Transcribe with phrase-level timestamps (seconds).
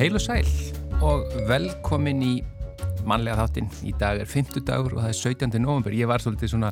[0.00, 0.46] Heil og sæl
[1.04, 2.30] og velkomin í
[3.04, 3.66] mannlega þáttinn.
[3.84, 5.58] Í dag er 50 dagur og það er 17.
[5.60, 5.92] november.
[5.92, 6.70] Ég var svolítið svona,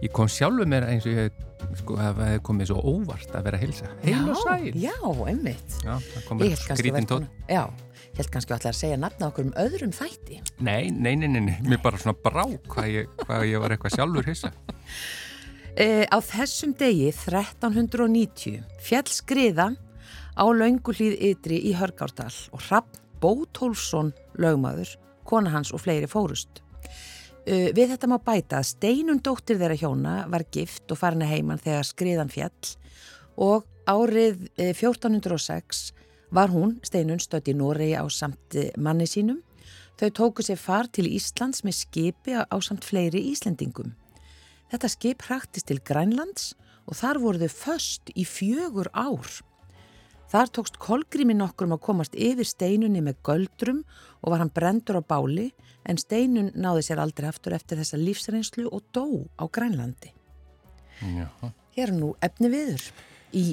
[0.00, 1.42] ég kom sjálfu mér eins og ég
[1.76, 3.90] sko, hefði komið svo óvart að vera að hilsa.
[4.06, 4.70] Heil og sæl.
[4.80, 4.96] Já,
[5.28, 5.76] einmitt.
[5.84, 7.28] Já, það komið skrítin tótt.
[7.52, 7.66] Já,
[8.06, 10.40] ég held kannski allar að segja nafna okkur um öðrum þætti.
[10.64, 11.54] Nei, nei, nei, nei, nei.
[11.68, 14.54] mér bara svona brá hvað ég, hvað ég var eitthvað sjálfur hissa.
[15.76, 19.70] E, á þessum degi 1390 fjall skriða
[20.40, 24.94] á launguhlýð ytri í Hörgárdal og Rapp Bótólfsson lögmaður,
[25.28, 26.62] kona hans og fleiri fórust.
[27.44, 31.34] Uh, við þetta má bæta að steinun dóttir þeirra hjóna var gift og farin að
[31.34, 32.72] heiman þegar skriðan fjall
[33.40, 35.90] og árið 1406
[36.30, 39.40] var hún, steinun, stött í Noregi á samt manni sínum.
[40.00, 43.92] Þau tóku sér far til Íslands með skipi á samt fleiri Íslendingum.
[44.70, 46.54] Þetta skip hraktist til Grænlands
[46.86, 49.26] og þar voru þau först í fjögur ár.
[50.30, 53.80] Þar tókst kolgrími nokkrum að komast yfir steinunni með göldrum
[54.22, 55.48] og var hann brendur á báli
[55.82, 60.12] en steinun náði sér aldrei aftur eftir þessa lífsreynslu og dó á Grænlandi.
[61.00, 61.26] Já.
[61.74, 62.84] Hér er nú efni viður
[63.34, 63.44] í,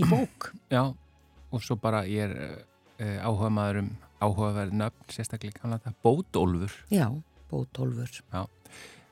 [0.00, 0.50] í bók.
[0.74, 0.88] Já,
[1.54, 3.92] og svo bara ég er uh, áhuga maður um
[4.24, 6.74] áhugaverð nöfn, sérstaklega kannan þetta, Bótólfur.
[6.90, 7.06] Já,
[7.50, 8.18] Bótólfur.
[8.32, 8.46] Já.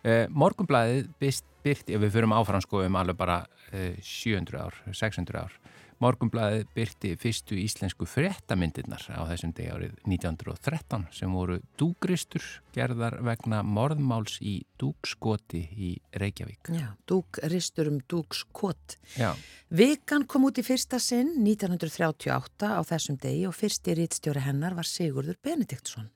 [0.02, 5.44] Uh, Morgunblæðið byrti, ef við fyrum áfram sko um alveg bara uh, 700 ár, 600
[5.44, 5.58] ár,
[6.02, 12.42] Morgunblæðið byrti fyrstu íslensku fréttamindirnar á þessum degi árið 1913 sem voru dúgristur
[12.74, 16.72] gerðar vegna morðmáls í dúgskoti í Reykjavík.
[16.74, 18.98] Já, dúgristur um dúgskot.
[19.14, 19.30] Já.
[19.70, 24.90] Vikan kom út í fyrsta sinn 1938 á þessum degi og fyrsti rítstjóri hennar var
[24.90, 26.10] Sigurður Benediktsson.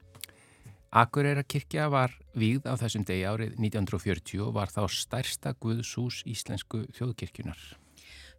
[0.91, 6.89] Akureyra kirkja var víð á þessum degi árið 1940 og var þá stærsta guðsús íslensku
[6.97, 7.77] þjóðkirkjunar.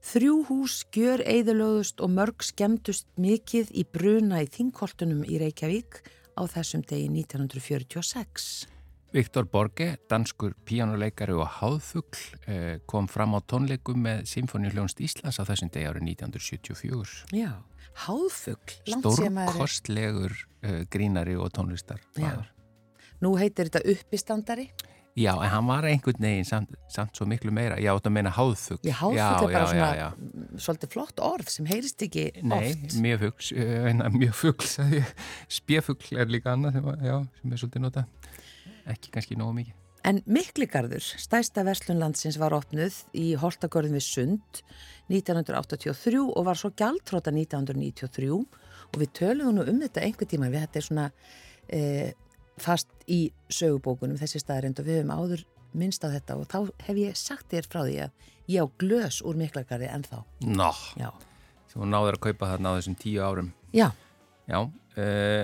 [0.06, 6.02] Þrjú hús gjör eðalögust og mörg skemmtust mikið í bruna í þingkoltunum í Reykjavík
[6.38, 8.68] á þessum degi 1946.
[9.16, 12.19] Viktor Borge, danskur píjánuleikari og háðfugl,
[12.86, 17.31] kom fram á tónleikum með Symfóniuljónst Íslands á þessum degi árið 1974.
[17.34, 17.56] Já,
[18.03, 18.75] háðfugl.
[18.91, 22.03] Stórkostlegur uh, grínari og tónlistar.
[23.24, 24.68] Nú heitir þetta uppistandari.
[25.17, 27.79] Já, en hann var einhvern veginn samt, samt svo miklu meira.
[27.81, 28.83] Já, þetta meina háðfugl.
[28.85, 30.59] Já, háðfugl er bara svona já, já.
[30.61, 32.83] svolítið flott orð sem heyrist ekki Nei, oft.
[32.94, 35.16] Nei, mjög fugl, uh, mjög fugl, sagði ég.
[35.57, 38.06] Spjefugl er líka annað sem, já, sem er svolítið nota.
[38.94, 39.79] Ekki kannski nógu mikið.
[40.07, 44.61] En Mikligarður, stæsta verslunlandsins var opnuð í Holtagörðum við Sund
[45.09, 50.63] 1983 og var svo gjaldtróta 1993 og við töluðum nú um þetta einhver tíma við
[50.63, 51.09] þetta er svona
[51.73, 52.13] eh,
[52.61, 53.19] fast í
[53.53, 55.44] sögubókunum þessi staðarind og við höfum áður
[55.78, 56.57] minnst á þetta og þá
[56.88, 60.23] hef ég sagt þér frá því að ég á glös úr Miklagarði ennþá.
[60.47, 61.12] Nó, Já.
[61.78, 63.51] hún náður að kaupa þarna á þessum tíu árum.
[63.75, 63.91] Já.
[64.47, 65.44] Já, uh,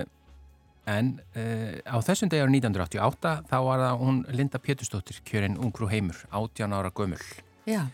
[0.90, 5.88] en uh, á þessum degi árið 1988 þá var það hún Linda Pétursdóttir, kjörinn ungrú
[5.92, 7.20] heimur, 18 ára gömul.
[7.68, 7.84] Já.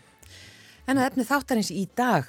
[0.91, 2.27] En að efni þáttarins í dag,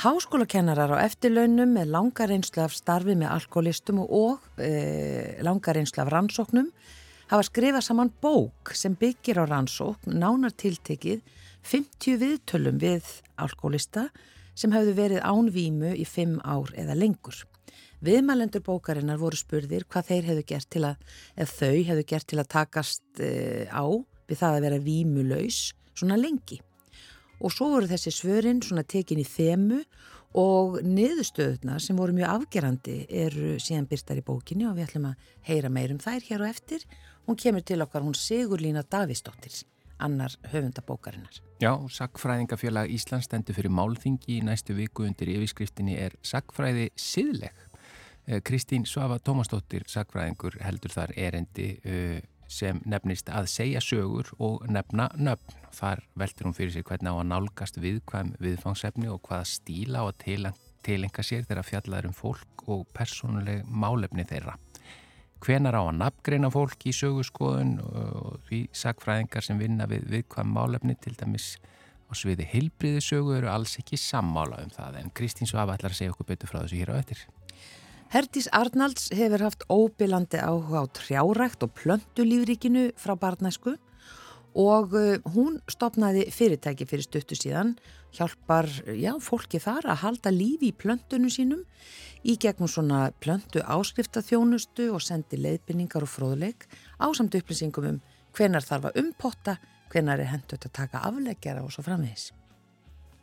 [0.00, 4.70] háskólakennarar á eftirlaunum með langar einslu af starfi með alkoholistum og e,
[5.44, 6.70] langar einslu af rannsóknum
[7.28, 11.20] hafa skrifað saman bók sem byggir á rannsókn nánartiltekið
[11.74, 14.06] 50 viðtölum við alkoholista
[14.56, 17.42] sem hefðu verið ánvímu í 5 ár eða lengur.
[18.00, 21.04] Viðmælendur bókarinnar voru spurðir hvað þeir hefðu gert til að,
[21.36, 23.84] eða þau hefðu gert til að takast e, á
[24.24, 25.62] við það að vera vímulaus
[25.92, 26.62] svona lengi
[27.40, 29.80] og svo voru þessi svörin svona tekin í þemu
[30.38, 35.30] og niðurstöðuna sem voru mjög afgerandi eru síðan byrstar í bókinni og við ætlum að
[35.48, 36.84] heyra meir um þær hér og eftir.
[37.26, 39.64] Hún kemur til okkar, hún Sigurlína Davísdóttir,
[39.98, 41.40] annar höfundabókarinnar.
[41.60, 47.66] Já, Sackfræðingafélag Íslands stendur fyrir málþingi í næstu viku undir yfirskriftinni er Sackfræði siðleg.
[48.46, 52.20] Kristín Svafa Tómasdóttir, Sackfræðingur, heldur þar erendi uh,
[52.50, 55.56] sem nefnist að segja sögur og nefna nöfn.
[55.74, 60.04] Þar veltir hún fyrir sig hvernig á að nálgast viðkvæm viðfangsefni og hvaða stíla á
[60.10, 60.50] að
[60.82, 64.56] tilenga sér þegar fjallar um fólk og persónuleg málefni þeirra.
[65.40, 70.98] Hvenar á að nafngreina fólk í sögurskoðun og því sagfræðingar sem vinna við viðkvæm málefni
[71.00, 71.54] til dæmis
[72.10, 76.02] á sviði heilbriði sögu eru alls ekki sammála um það en Kristín Svafa ætlar að
[76.02, 77.22] segja okkur betur frá þessu hér á eftir.
[78.10, 83.76] Herdís Arnalds hefur haft óbylandi áhuga á trjárækt og plöntulífríkinu frá barnæsku
[84.58, 84.96] og
[85.30, 87.76] hún stopnaði fyrirtæki fyrir stuttu síðan,
[88.10, 88.66] hjálpar
[88.98, 91.60] já, fólki þar að halda lífi í plöntunum sínum
[92.26, 96.66] í gegnum svona plöntu áskriftaþjónustu og sendi leiðbynningar og fróðleik
[96.98, 98.00] á samt upplýsingum um
[98.34, 99.54] hvenar þarf að umpotta,
[99.94, 102.32] hvenar er hendut að taka afleggjara og svo framvegis.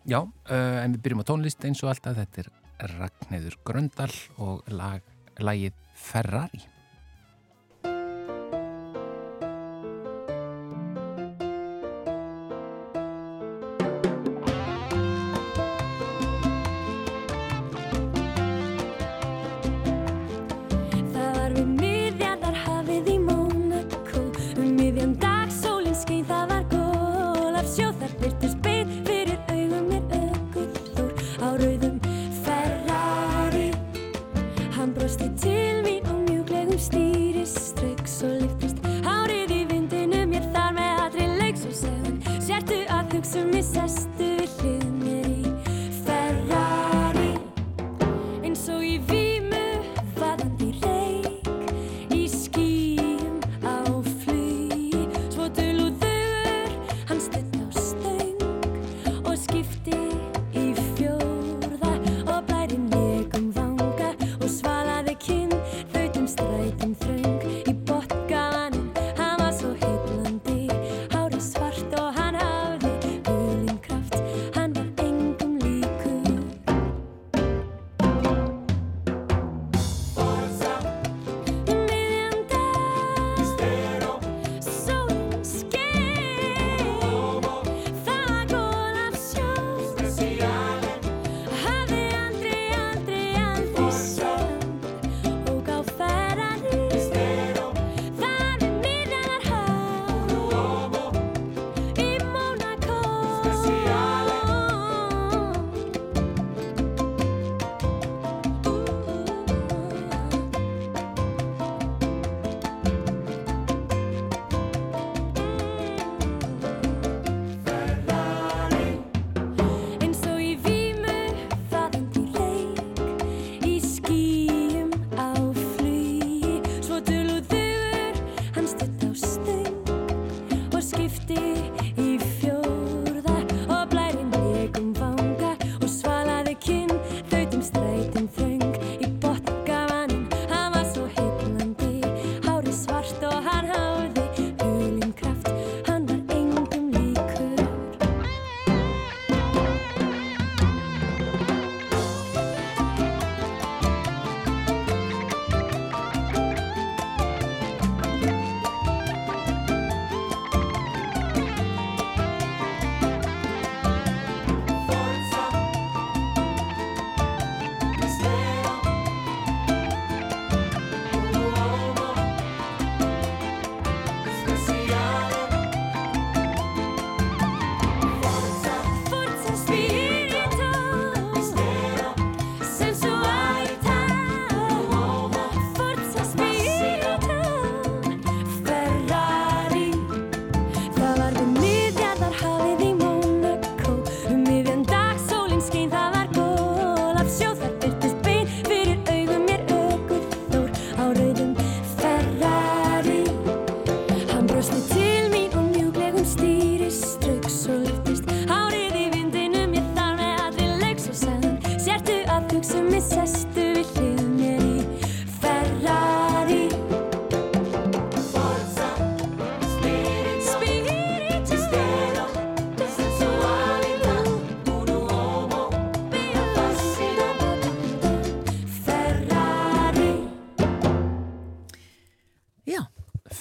[0.08, 4.66] Já, uh, en við byrjum á tónlist eins og alltaf, þetta er Ragnheður Gröndal og
[4.70, 5.02] lag
[5.42, 6.62] lægið Ferrari.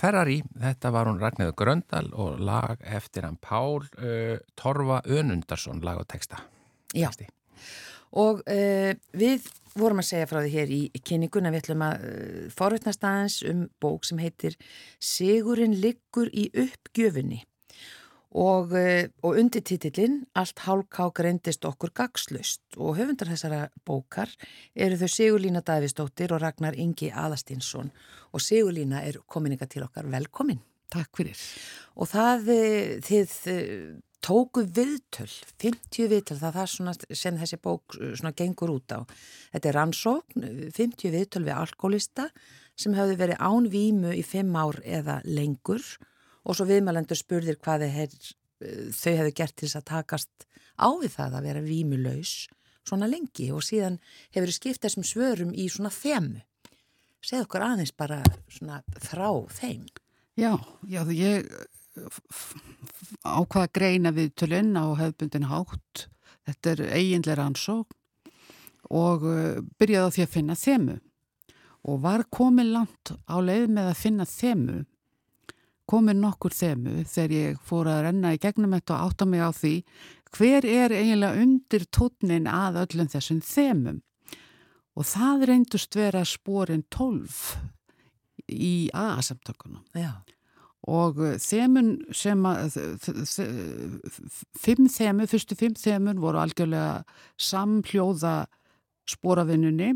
[0.06, 5.98] Ferrari, þetta var hún Ragnæður Gröndal og lag eftir hann Pál uh, Torfa Önundarsson, lag
[5.98, 6.44] og texta.
[6.94, 7.26] Já, Texti.
[8.14, 12.38] og uh, við vorum að segja frá því hér í kynninguna, við ætlum að uh,
[12.54, 14.54] forutnast aðeins um bók sem heitir
[15.02, 17.42] Sigurinn liggur í uppgjöfunni
[18.34, 24.32] og, uh, og undirtitillin Allt hálká greindist okkur gagslust og höfundar þessara bókar
[24.74, 27.92] eru þau Sigurlína Davistóttir og Ragnar Ingi Aðastinsson
[28.32, 30.60] og Sigurlína er komininga til okkar velkomin.
[30.92, 31.38] Takk fyrir.
[31.98, 33.86] Og það eh, þið eh,
[34.26, 35.30] tóku viðtöl,
[35.62, 39.00] 50 viðtöl, það er það sem þessi bók eh, gengur út á.
[39.54, 42.28] Þetta er rannsókn, 50 viðtöl við alkoholista
[42.76, 46.12] sem hafði verið án vímu í 5 ár eða lengur og
[46.54, 48.14] svo viðmælendur spurðir hvað hef,
[48.94, 50.46] þau hefðu gert til þess að takast
[50.78, 52.34] á við það að vera vímulaus
[52.86, 53.98] svona lengi og síðan
[54.36, 56.44] hefur skipt þessum svörum í svona þemu
[57.26, 58.20] segð okkur aðeins bara
[58.52, 59.86] svona frá þeim.
[60.36, 60.52] Já,
[60.86, 61.48] já, ég
[63.24, 66.06] ákvaða greina við tölinn á hefðbundin hátt.
[66.46, 67.96] Þetta er eiginlega ansók
[68.86, 71.00] og uh, byrjaði á því að finna þemu.
[71.86, 74.78] og var komin langt á leið með að finna þemu
[75.86, 79.50] komin nokkur þemu þegar ég fór að renna í gegnum þetta og átta mig á
[79.54, 79.74] því
[80.36, 84.02] hver er eiginlega undir tótnin að öllum þessum þemum?
[84.96, 87.36] Og það reyndust vera sporin 12
[88.52, 90.22] í A-samtökunum Já.
[90.86, 92.78] og þemun sem að
[94.56, 97.02] fimm þemu, fyrstu fimm þemun voru algjörlega
[97.36, 98.46] samhljóða
[99.06, 99.94] sporavinnunni.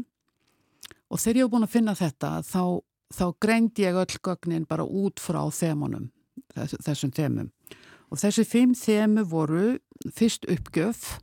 [1.10, 2.62] Og þegar ég hef búin að finna þetta þá,
[3.14, 6.10] þá greind ég öll gögnin bara út frá þemunum
[6.54, 7.50] þess, þessum þemum.
[8.10, 9.66] Og þessi fimm þemu voru
[10.14, 11.18] fyrst uppgjöf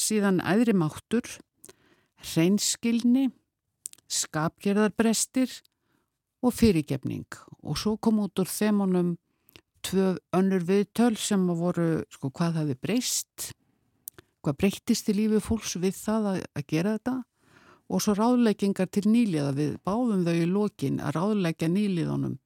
[0.00, 1.26] síðan æðri máttur
[2.20, 3.30] hreinskilni
[4.10, 5.52] skapgerðarbrestir
[6.44, 7.28] og fyrirgefning.
[7.64, 9.14] Og svo kom út úr þemunum
[9.84, 13.50] tvö önnur viðtöl sem voru sko hvað hafi breyst?
[14.40, 17.16] Hvað breytist í lífi fólks við það að, að gera þetta
[17.90, 22.36] og svo ráðleggingar til nýliða við báðum þau í lokin að ráðleggja nýliðunum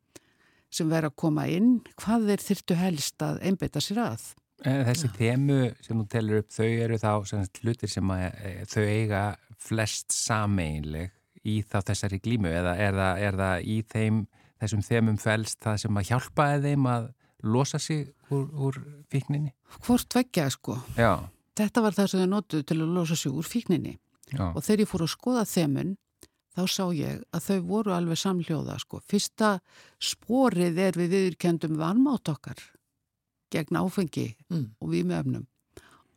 [0.75, 4.25] sem verður að koma inn hvað þeir þyrtu helst að einbeita sér að.
[4.65, 5.15] Þessi Já.
[5.19, 9.23] þemu sem þú telur upp þau eru þá semst, hlutir sem að, e, þau eiga
[9.61, 11.13] flest sameinleg
[11.45, 14.23] í þá þessari glímu eða er það, er það í þeim
[14.63, 17.11] þessum þemum fælst það sem að hjálpaði þeim að
[17.45, 18.79] losa sig úr, úr
[19.13, 19.53] fíkninni?
[19.85, 20.79] Hvort vekkja sko.
[20.97, 21.19] Já.
[21.55, 23.99] Þetta var það sem þau notuðu til að losa sig úr fíkninni
[24.39, 24.47] Já.
[24.51, 25.95] og þegar ég fór að skoða þemun
[26.55, 29.01] þá sá ég að þau voru alveg samljóða sko.
[29.11, 29.57] Fyrsta
[30.03, 32.61] sporið er við viðurkendum vanmátt okkar
[33.55, 34.67] gegn áfengi mm.
[34.81, 35.47] og við með öfnum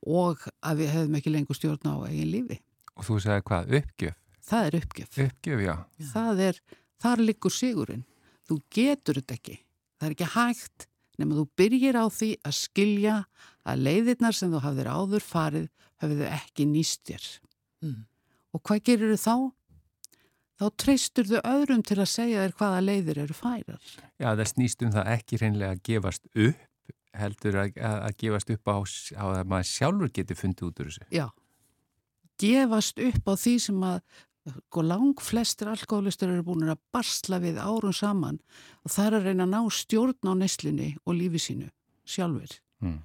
[0.07, 2.59] og að við hefðum ekki lengur stjórn á eigin lífi.
[2.97, 3.73] Og þú segði hvað?
[3.81, 4.19] Uppgjöf?
[4.47, 5.17] Það er uppgjöf.
[5.25, 5.73] Uppgjöf, já.
[6.13, 6.59] Það er,
[7.03, 8.05] þar likur sigurinn.
[8.47, 9.57] Þú getur þetta ekki.
[9.97, 13.17] Það er ekki hægt nema þú byrjir á því að skilja
[13.67, 15.67] að leiðirnar sem þú hafðir áður farið
[16.01, 17.27] hafið þau ekki nýst þér.
[17.85, 18.03] Mm.
[18.55, 19.35] Og hvað gerir þau þá?
[20.57, 23.89] Þá treystur þau öðrum til að segja þér hvaða leiðir eru færar.
[24.17, 26.63] Já, það snýst um það ekki reynlega að gefast upp,
[27.17, 28.77] heldur að, að gefast upp á,
[29.21, 31.05] á að maður sjálfur getur fundið út úr þessu.
[31.13, 31.27] Já,
[32.41, 33.99] gefast upp á því sem að
[34.47, 38.39] sko, lang flestir alkoholistur eru búin að barsla við árun saman
[38.81, 41.69] og það er að reyna að ná stjórn á neslunni og lífi sínu
[42.07, 42.57] sjálfur.
[42.81, 42.97] Mm.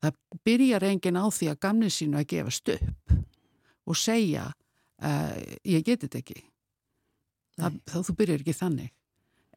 [0.00, 3.16] Það byrjar engin á því að gamni sínu að gefast upp
[3.88, 6.42] og segja uh, ég geti þetta ekki.
[7.60, 8.92] Það, þá þú byrjar ekki þannig.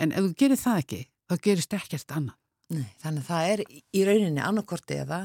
[0.02, 2.40] En ef þú gerir það ekki þá gerist ekkert annað.
[2.74, 5.20] Nei, þannig að það er í rauninni annarkorti eða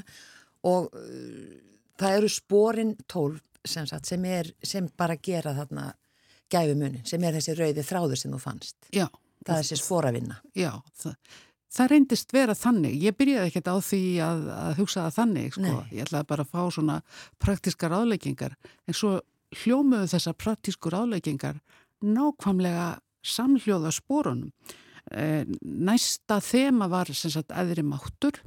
[0.69, 1.55] og uh,
[1.99, 5.91] það eru spórin tólf sem, sagt, sem, er, sem bara gera þarna
[6.53, 8.79] gæfumunin sem er þessi rauði þráður sem þú fannst.
[8.95, 9.07] Já,
[9.45, 11.37] það er þessi spóravinna Já, það
[11.69, 15.73] Það reyndist vera þannig, ég byrjaði ekkert á því að, að hugsa það þannig, sko.
[15.93, 17.01] ég ætlaði bara að fá svona
[17.45, 18.55] praktískar áleggingar,
[18.89, 19.19] en svo
[19.63, 21.59] hljómuðu þessar praktískur áleggingar
[22.05, 22.91] nákvæmlega
[23.25, 24.53] samhljóða spórunum.
[25.09, 28.41] E, næsta þema var sem sagt aðri máttur.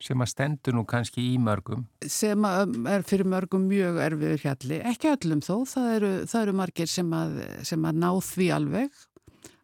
[0.00, 1.82] Sem að stendur nú kannski í mörgum.
[2.08, 6.54] Sem að er fyrir mörgum mjög erfiður hjalli, ekki öllum þó, það eru, það eru
[6.62, 7.34] margir sem að,
[7.68, 9.02] sem að ná því alveg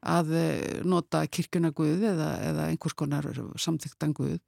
[0.06, 3.28] að eh, nota kirkuna Guð eða, eða einhvers konar
[3.60, 4.38] samþyktan Guð.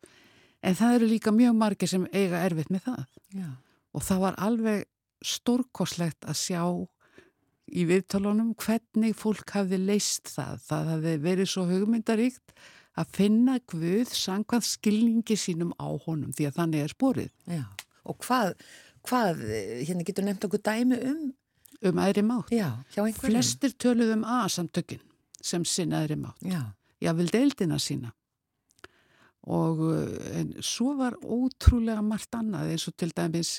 [0.65, 3.03] En það eru líka mjög margir sem eiga erfitt með það.
[3.39, 3.49] Já.
[3.93, 4.87] og það var alveg
[5.25, 6.63] stórkoslegt að sjá
[7.69, 10.61] í viðtalunum hvernig fólk hafði leist það.
[10.69, 12.55] Það hafði verið svo hugmyndaríkt
[12.99, 17.35] að finna Guð sangvað skilningi sínum á honum því að þannig er sporið.
[17.47, 17.67] Já.
[18.09, 18.55] og hvað,
[19.05, 19.43] hvað
[19.85, 21.29] hérna getur nefnt okkur dæmi um
[21.87, 22.49] um aðri mátt.
[22.51, 22.73] Já,
[23.21, 25.05] flestir töluðum um A-samtökinn
[25.45, 26.43] sem sinnaðri mátt.
[26.43, 26.63] Já.
[26.99, 28.13] Já, vil deildina sína.
[29.49, 33.59] Og eh, en svo var ótrúlega margt annað eins og til dæmis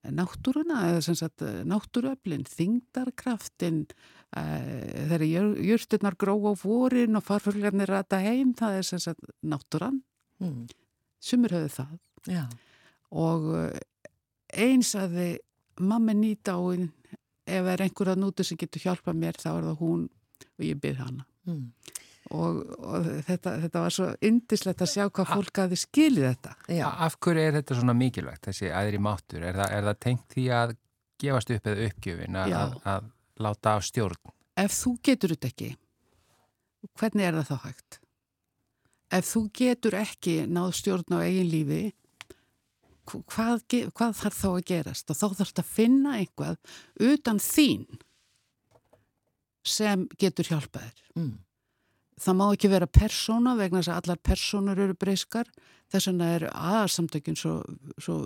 [0.00, 3.82] náttúruna, eða sem sagt eh, náttúruöflin, þingdarkraftin,
[4.32, 4.44] e,
[5.10, 5.24] þegar
[5.60, 10.00] jörturnar gró á vorin og farfuglarnir rata heim, það er sem sagt náttúran.
[10.40, 10.64] Mm.
[11.20, 11.92] Sumur höfðu það.
[12.32, 12.46] Já.
[13.12, 13.50] Og
[14.56, 16.88] eins að þið mamma nýta á einn,
[17.44, 20.08] ef er einhver að núti sem getur hjálpa mér, þá er það hún
[20.46, 21.62] og ég byrð hana mm.
[22.36, 26.86] og, og þetta, þetta var svo indislegt að sjá hvað fólk hafi skilið þetta Já.
[27.06, 29.44] Af hverju er þetta svona mikilvægt þessi aðri mátur?
[29.44, 30.76] Er það, er það tengt því að
[31.20, 33.08] gefast upp eða uppgjöfin að, að, að
[33.44, 34.36] láta af stjórn?
[34.60, 35.72] Ef þú getur þetta ekki
[37.00, 37.98] hvernig er það þá hægt?
[39.10, 41.80] Ef þú getur ekki náð stjórn á eigin lífi
[43.10, 43.64] hvað,
[43.96, 45.10] hvað þarf þá að gerast?
[45.10, 46.58] Og þá þarf þetta að finna einhvað
[47.10, 47.86] utan þín
[49.66, 51.04] sem getur hjálpaðir.
[51.18, 51.36] Mm.
[52.20, 55.48] Það má ekki vera persóna vegna þess að allar persónur eru breyskar
[55.90, 57.54] þess vegna er aðarsamtökin svo,
[57.96, 58.18] svo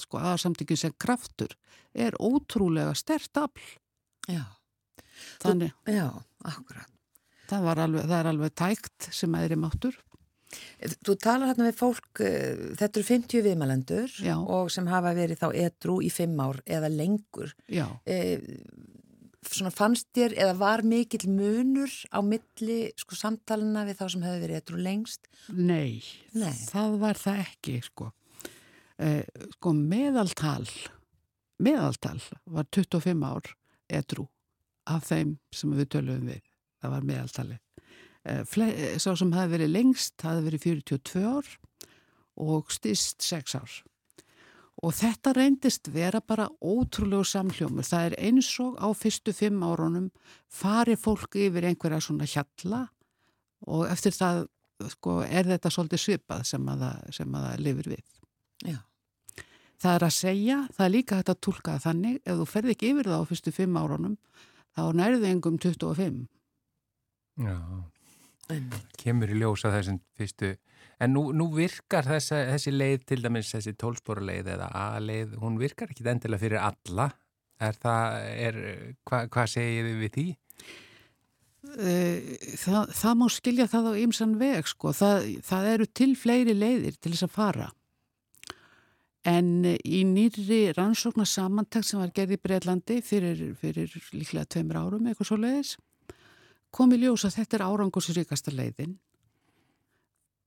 [0.00, 1.52] sko, aðarsamtökin sem kraftur
[1.92, 3.66] er ótrúlega stert afl.
[4.26, 4.44] Já,
[5.42, 6.08] Þannig, Þú, já,
[6.44, 6.90] akkurat.
[7.50, 9.96] það, alveg, það er alveg tækt sem aðri máttur.
[11.04, 15.48] Þú talar hérna við fólk, uh, þetta eru 50 viðmælendur og sem hafa verið þá
[15.66, 17.54] edru í 5 ár eða lengur.
[17.72, 17.86] Já.
[18.06, 18.36] Uh,
[19.52, 24.42] svona fannst þér eða var mikill munur á milli sko samtalena við þá sem hefur
[24.44, 25.28] verið edru lengst?
[25.52, 26.02] Nei,
[26.34, 26.52] Nei.
[26.68, 28.10] það var það ekki, sko.
[29.02, 29.22] Eh,
[29.58, 30.66] sko, meðaltal,
[31.62, 33.52] meðaltal var 25 ár
[33.92, 34.26] edru
[34.86, 36.42] af þeim sem við töluðum við.
[36.82, 37.60] Það var meðaltalið.
[38.26, 41.52] Eh, sá sem hafi verið lengst, hafi verið 42 ár
[42.36, 43.76] og styrst 6 ár.
[44.84, 47.86] Og þetta reyndist vera bara ótrúlegu samhljómur.
[47.86, 50.10] Það er eins og á fyrstu fimm árunum
[50.52, 52.82] fari fólk yfir einhverja svona hjalla
[53.64, 54.44] og eftir það
[54.92, 58.04] sko, er þetta svolítið svipað sem að það, sem að það lifir við.
[58.66, 58.78] Já.
[59.76, 62.72] Það er að segja, það er líka hægt að tólka það þannig, ef þú ferð
[62.72, 64.14] ekki yfir það á fyrstu fimm árunum,
[64.76, 66.22] þá nærðu engum 25.
[67.44, 67.56] Já,
[68.52, 68.96] Einmitt.
[69.00, 70.54] kemur í ljósa þessum fyrstu
[71.00, 75.58] en nú, nú virkar þessa, þessi leið til dæmis þessi tólspóra leið eða A-leið, hún
[75.60, 77.10] virkar ekki endilega fyrir alla
[77.60, 78.58] er það, er,
[79.08, 80.26] hva, hvað segir við því?
[81.66, 84.92] Það, það má skilja það á ymsan veg, sko.
[84.96, 87.70] Það, það eru til fleiri leiðir til þess að fara.
[89.26, 95.08] En í nýri rannsóknar samantækt sem var gerð í Breitlandi fyrir, fyrir líklega tveimur árum,
[95.08, 95.72] eitthvað svo leiðis,
[96.70, 98.94] kom í ljós að þetta er árangusríkasta leiðin.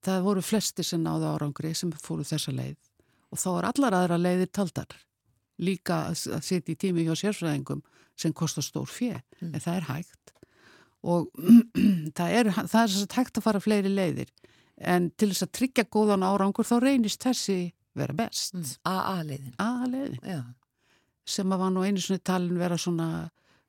[0.04, 2.76] Það voru flesti sem náðu árangri sem fóru þessa leið
[3.30, 4.94] og þá er allar aðra leiðir taldar.
[5.60, 7.82] Líka að sitja í tími hjá sérfræðingum
[8.18, 9.54] sem kostar stór fjö, Mm.
[9.54, 10.32] en það er hægt.
[11.02, 11.28] Og
[12.16, 14.28] það er, það er hægt að fara fleiri leiðir
[14.80, 18.54] en til þess að tryggja góðan árangur þá reynist þessi vera best.
[18.54, 18.64] Mm.
[18.84, 19.54] A-leiðin
[21.30, 23.08] sem að var nú einu svona talin vera svona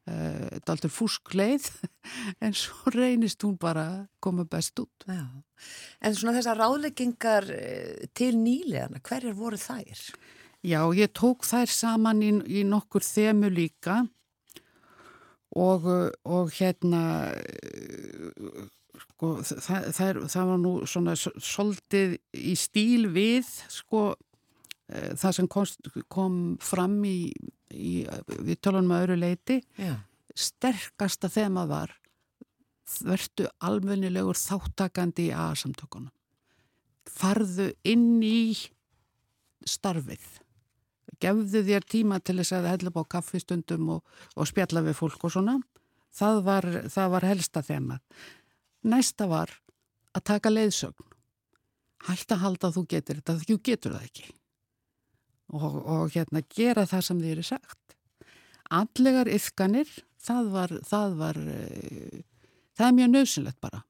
[0.09, 1.67] uh, daltur fúskleið
[2.45, 5.05] en svo reynist hún bara koma best út.
[5.07, 5.25] Já.
[6.01, 10.01] En svona þessar ráðleggingar eh, til nýlegarna, hverjar voru þær?
[10.65, 14.01] Já, ég tók þær saman í, í nokkur þemu líka
[15.57, 15.85] og,
[16.25, 17.03] og hérna
[17.35, 18.67] uh,
[19.05, 24.11] sko, það, það, það var nú svona s- svolítið í stíl við sko
[24.91, 25.67] það sem kom,
[26.11, 27.31] kom fram í,
[27.73, 28.05] í
[28.39, 29.95] við tölunum að öðru leiti Já.
[30.35, 31.95] sterkasta þema var
[33.05, 36.11] vertu almennilegur þáttakandi í A-samtökunum.
[37.07, 38.55] Farðu inn í
[39.67, 40.23] starfið.
[41.21, 44.03] Gefðu þér tíma til þess að hella bá kaffistundum og,
[44.35, 45.57] og spjalla við fólk og svona.
[46.11, 47.99] Það var, það var helsta þema.
[48.91, 49.53] Næsta var
[50.17, 51.07] að taka leiðsögn.
[52.07, 54.29] Hætt að halda að þú getur þetta, þú getur það ekki.
[55.51, 57.95] Og, og hérna gera það sem þér er sagt.
[58.71, 59.89] Andlegar yfkanir,
[60.21, 62.19] það var, það var, uh,
[62.79, 63.81] það er mjög nöðsynlegt bara.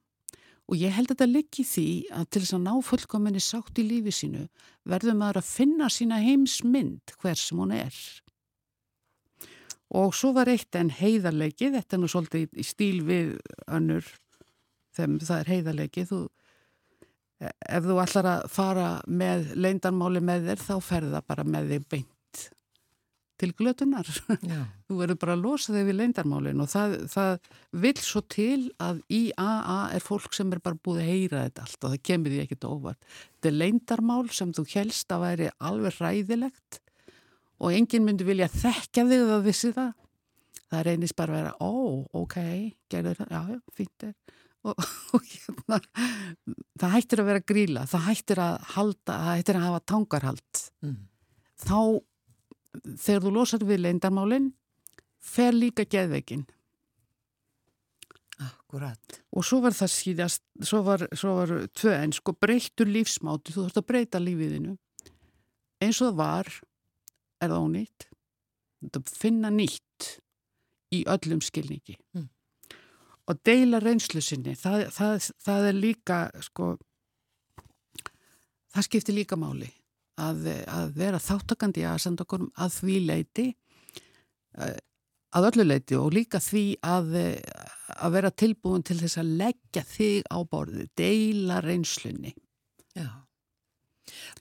[0.70, 3.86] Og ég held að þetta liggi því að til þess að ná fullkominni sátt í
[3.86, 4.44] lífi sínu
[4.88, 7.98] verður maður að finna sína heimsmynd hver sem hún er.
[9.92, 13.34] Og svo var eitt en heiðarleiki, þetta er nú svolítið í stíl við
[13.68, 14.06] önnur
[14.96, 16.06] þegar það er heiðarleiki.
[16.08, 16.20] Þú,
[17.42, 22.10] ef þú ætlar að fara með leindarmáli með þér þá ferða bara með þig beint
[23.42, 24.06] til glötunar.
[24.86, 27.32] Þú verður bara að losa þig við leindarmálin og það, það
[27.82, 31.64] vil svo til að í AA er fólk sem er bara búið að heyra þetta
[31.66, 33.10] allt og það kemur því ekkit óvart.
[33.32, 36.80] Þetta er leindarmál sem þú helst að væri alveg ræðilegt
[37.62, 39.92] og enginn myndi vilja þekka þig að vissi það.
[40.72, 41.72] Það reynist bara að vera, ó,
[42.22, 42.38] ok,
[42.92, 44.14] gerður það, já, já, fínt er.
[44.62, 44.78] Og,
[45.16, 45.78] og hérna,
[46.78, 50.96] það hættir að vera gríla, það hættir að halda, það hættir að hafa tangarhald Mm.
[51.62, 51.78] þá
[53.02, 54.46] þegar þú losar við leindarmálin
[55.22, 56.46] fer líka geðveikin
[58.42, 59.18] Akkurat.
[59.36, 63.66] og svo var það síðast svo var, svo var tvö en sko breyttur lífsmáti, þú
[63.66, 64.76] þurft að breyta lífiðinu
[65.82, 66.48] eins og það var
[67.42, 68.08] er það ónýtt
[69.14, 70.08] finna nýtt
[70.96, 72.28] í öllum skilningi Mm.
[73.30, 76.72] Og deila reynslu sinni það, það, það er líka sko
[78.72, 79.70] það skiptir líka máli
[80.20, 83.46] að, að vera þáttakandi að senda okkur að því leiti
[84.58, 84.80] eh,
[85.32, 89.84] að öllu leiti og líka því að, eh, að vera tilbúin til þess að leggja
[89.88, 92.34] þig á borði, deila reynslunni.
[92.96, 93.08] Já.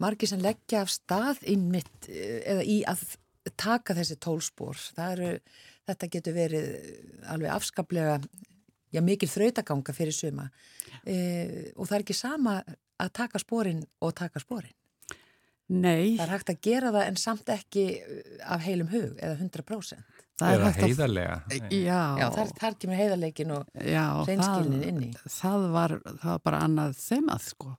[0.04, 3.04] Margir sem leggja af stað innmitt eða í að
[3.58, 4.80] taka þessi tólspór.
[5.00, 5.36] Eru,
[5.88, 6.68] þetta getur verið
[7.32, 8.20] alveg afskaplega,
[8.92, 10.50] já mikil þrautaganga fyrir suma.
[11.06, 12.60] E, og það er ekki sama
[13.02, 14.76] að taka spórin og taka spórin.
[15.72, 17.84] Nei, Það er hægt að gera það en samt ekki
[18.44, 20.02] af heilum hug eða 100%.
[20.42, 21.36] Eða heiðarlega.
[21.70, 23.82] Já, já þar, þar kemur heiðarleikin og
[24.28, 25.10] reynskilnin inni.
[25.30, 27.76] Það var, það var bara annað þemað sko,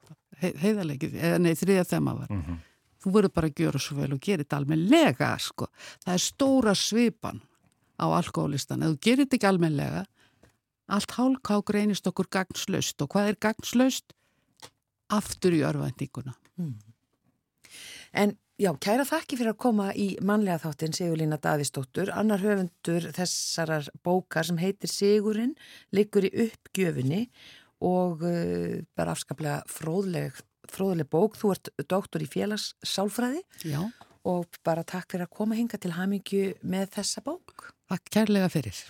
[0.63, 2.31] heiðarleikið, eða nei þriða þema var.
[2.31, 2.61] Mm -hmm.
[3.03, 5.67] Þú verður bara að gera svo vel og gera þetta almenlega sko.
[6.05, 7.41] Það er stóra svipan
[7.99, 8.83] á alkoholistan.
[8.83, 10.05] Ef þú gerir þetta ekki almenlega,
[10.87, 14.15] allt hálká greinist okkur gagnslaust og hvað er gagnslaust?
[15.13, 16.33] Aftur í örvendinguna.
[16.57, 16.79] Mm.
[18.13, 22.11] En Já, kæra þakki fyrir að koma í manlega þáttin Sigurlína Davísdóttur.
[22.13, 25.55] Annar höfundur þessarar bókar sem heitir Sigurinn
[25.89, 27.23] liggur í uppgjöfinni
[27.83, 30.37] og uh, bara afskaplega fróðleg,
[30.69, 31.39] fróðleg bók.
[31.41, 33.41] Þú ert doktor í félagssálfræði
[33.73, 33.81] Já.
[34.29, 37.71] og bara takk fyrir að koma hinga til hamingju með þessa bók.
[37.89, 38.85] Takk kærlega fyrir.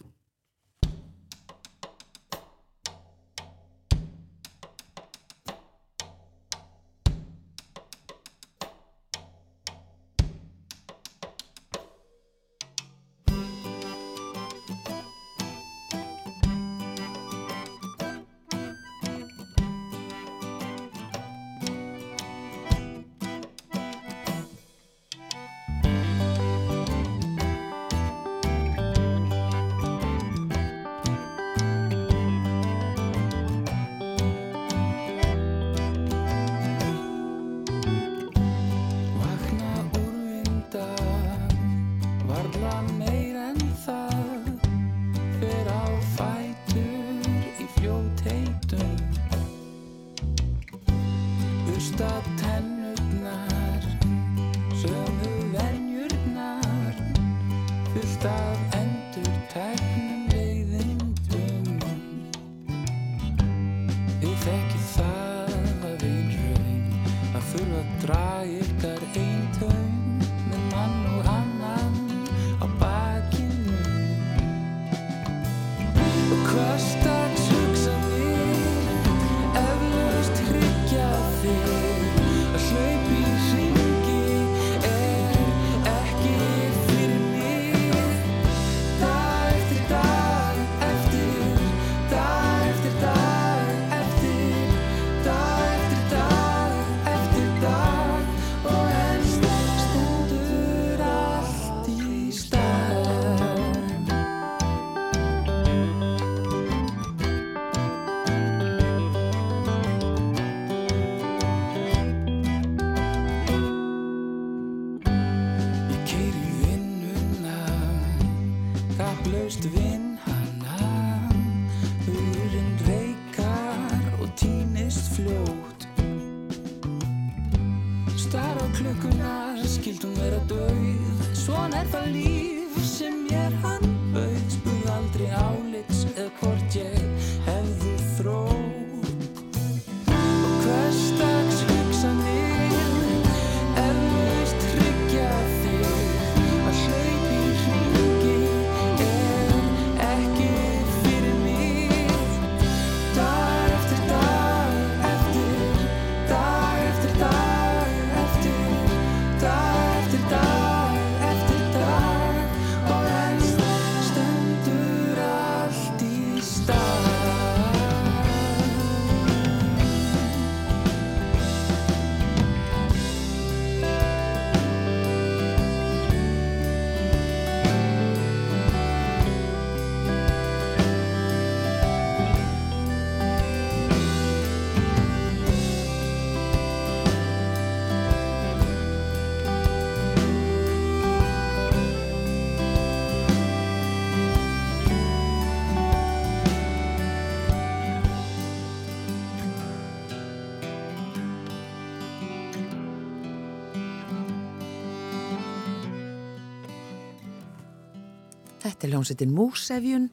[208.84, 210.06] Þetta er hljómsveitin Músefjun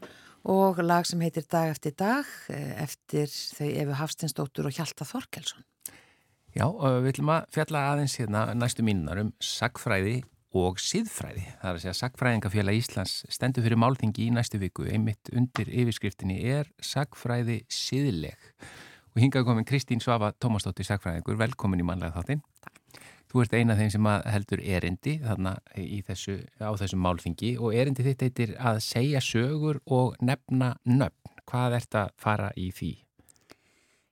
[0.47, 5.65] og lag sem heitir Dag eftir dag eh, eftir þau Efu Hafstinsdóttur og Hjalta Þorkelsson.
[6.55, 10.21] Já, við viljum að fjalla aðeins hérna næstu mínunar um sagfræði
[10.55, 11.49] og síðfræði.
[11.51, 14.87] Það er að segja Sagfræðingafélag Íslands stendur fyrir málþingi í næstu viku.
[14.87, 18.39] Einmitt undir yfirskriftinni er Sagfræði síðleg.
[19.17, 21.43] Og hingað komin Kristín Svafa Tómasdóttir Sagfræðingur.
[21.43, 22.47] Velkomin í manlega þáttinn.
[22.63, 22.80] Takk.
[23.31, 28.25] Þú ert eina af þeim sem heldur erindi þessu, á þessum málfingi og erindi þitt
[28.27, 31.37] heitir að segja sögur og nefna nöfn.
[31.47, 32.91] Hvað ert að fara í því?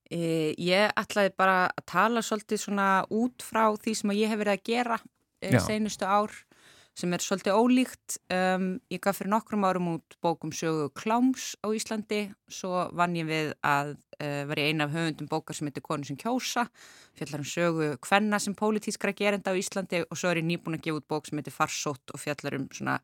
[0.09, 0.21] E,
[0.55, 4.69] ég ætlaði bara að tala svolítið svona út frá því sem ég hef verið að
[4.71, 5.01] gera
[5.43, 6.33] e, senustu ár
[6.99, 8.19] sem er svolítið ólíkt.
[8.33, 13.29] Um, ég gaf fyrir nokkrum árum út bókum sögu Kláms á Íslandi, svo vann ég
[13.29, 16.69] við að uh, vera eina af höfundum bókar sem heitir Konu sem kjósa,
[17.19, 20.87] fjallar um sögu Kvenna sem pólitískra gerenda á Íslandi og svo er ég nýbúin að
[20.87, 22.99] gefa út bók sem heitir Farsótt og fjallar um svona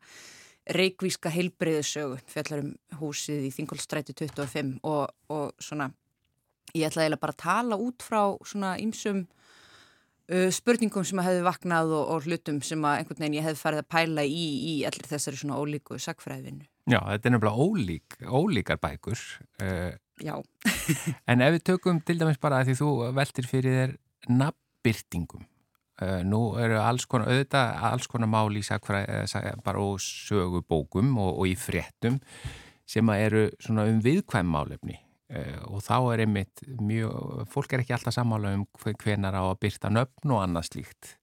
[0.65, 5.91] reikvíska heilbreyðisögu, fjallar um húsið í Þingolstræti 25 og, og svona
[6.73, 11.43] ég ætlaði eiginlega bara að tala út frá svona ýmsum uh, spurningum sem að hefði
[11.45, 14.73] vaknað og, og hlutum sem að einhvern veginn ég hefði farið að pæla í í
[14.89, 16.65] allir þessari svona ólíku sakfræðinu.
[16.85, 19.21] Já, þetta er nefnilega ólík, ólíkar bækur.
[19.61, 20.35] Uh, Já.
[21.31, 23.95] en ef við tökum til dæmis bara að því þú veltir fyrir þér
[24.31, 25.47] nabbbyrtingum.
[25.95, 31.13] Uh, nú eru alls konar, auðvitað alls konar mál í sakfræði, uh, bara og sögubókum
[31.15, 32.19] og, og í fréttum
[32.85, 37.95] sem eru svona um viðkvæm málefni Uh, og þá er einmitt mjög, fólk er ekki
[37.95, 41.15] alltaf sammála um hvenar á að byrta nöfn og annað slíkt.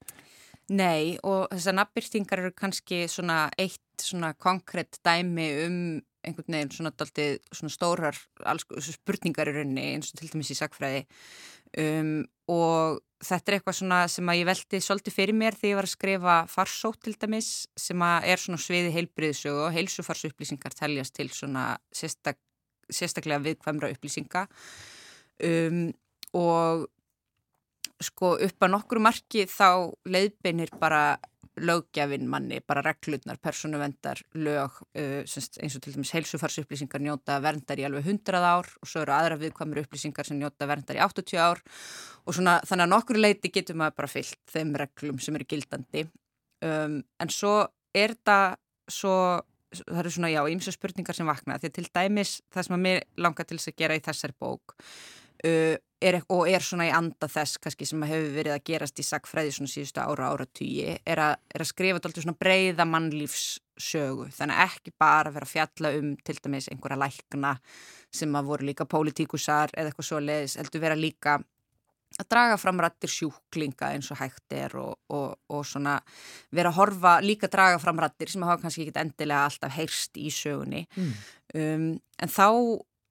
[0.72, 5.78] Nei og þessar nafnbyrtingar eru kannski svona eitt svona konkrétt dæmi um
[6.22, 10.56] einhvern veginn svona, daldi, svona stórar alls, spurningar í rauninni eins og til dæmis í
[10.56, 11.00] sagfræði
[11.82, 12.12] um,
[12.52, 15.88] og þetta er eitthvað svona sem að ég veldi svolítið fyrir mér þegar ég var
[15.88, 21.28] að skrifa farsótt til dæmis sem að er svona sviði heilbriðsögu og heilsufarsupplýsingar teljast til
[21.34, 22.38] svona sérstak
[22.92, 24.46] sérstaklega viðkvæmra upplýsinga.
[25.42, 25.86] Um,
[26.36, 26.88] og
[28.06, 31.18] sko upp að nokkru marki þá leiðbeinir bara
[31.60, 37.84] lögjafinn manni, bara reglurnar, persónuvendar, lög, uh, eins og til dæmis heilsufarsupplýsingar njóta verndar í
[37.84, 41.60] alveg 100 ár og svo eru aðra viðkvæmur upplýsingar sem njóta verndar í 80 ár
[42.24, 46.06] og svona þannig að nokkru leiti getur maður bara fyllt þeim reglum sem eru gildandi.
[46.64, 47.56] Um, en svo
[47.92, 48.56] er það
[48.90, 49.16] svo
[49.72, 53.02] það eru svona, já, ímsa spurningar sem vakna því til dæmis það sem að mér
[53.24, 57.28] langar til þess að gera í þessari bók uh, er, og er svona í anda
[57.30, 60.88] þess kannski sem að hefur verið að gerast í sagfræði svona síðustu ára ára tugi
[60.90, 66.12] er, er að skrifa alltaf svona breyða mannlífssögu þannig ekki bara vera að fjalla um
[66.24, 67.54] til dæmis einhverja lækna
[68.12, 71.38] sem að voru líka pólitíkusar eða eitthvað svo leiðis, heldur vera líka
[72.20, 75.96] að draga fram rattir sjúklinga eins og hægt er og, og, og svona
[76.52, 80.20] vera að horfa líka að draga fram rattir sem hafa kannski ekki endilega alltaf heyrst
[80.20, 81.14] í sögunni mm.
[81.56, 82.48] um, en þá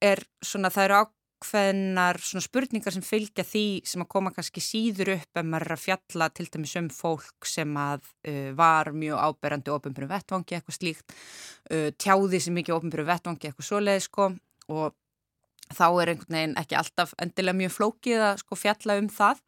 [0.02, 0.98] er svona það eru
[1.42, 5.82] ákveðnar spurningar sem fylgja því sem að koma kannski síður upp en maður er að
[5.82, 11.14] fjalla til dæmis um fólk sem að uh, var mjög áberandi ofinbjörnum vettvangi eitthvað slíkt
[11.14, 14.30] uh, tjáði sem mikið ofinbjörnum vettvangi eitthvað svoleið sko
[14.72, 14.94] og
[15.72, 19.42] þá er einhvern veginn ekki alltaf endilega mjög flókið að sko fjalla um það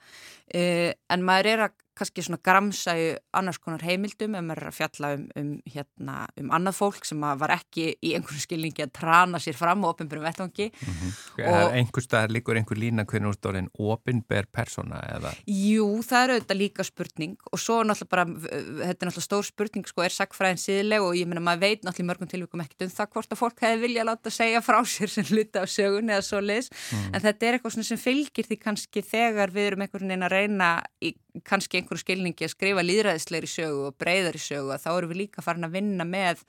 [0.56, 4.70] eh, en maður er að kannski svona gramsa í annars konar heimildum ef maður er
[4.70, 8.92] að fjalla um, um, hérna, um annað fólk sem var ekki í einhvern skilningi að
[8.98, 11.72] trana sér fram og ofinbjörnum vettvangi mm -hmm.
[11.74, 15.34] Einhver staðar líkur einhver lína hvernig úr stórinn ofinbjörn persóna eða?
[15.46, 19.44] Jú, það er auðvitað líka spurning og svo er náttúrulega bara, þetta er náttúrulega stór
[19.44, 22.90] spurning sko, er sagfræðin síðileg og ég meina maður veit náttúrulega mörgum tilvíkum ekkert um
[22.90, 26.10] það hvort að fólk hefði vilja að láta segja frá sér sem luta á sögun
[26.10, 27.14] eða svo leis mm.
[27.14, 30.70] en þetta er eitthvað sem fylgir því kannski þegar við erum einhvern veginn að reyna
[31.00, 35.22] í kannski einhverju skilningi að skrifa líðræðisleiri sögu og breyðari sögu að þá eru við
[35.24, 36.44] líka farin að vinna með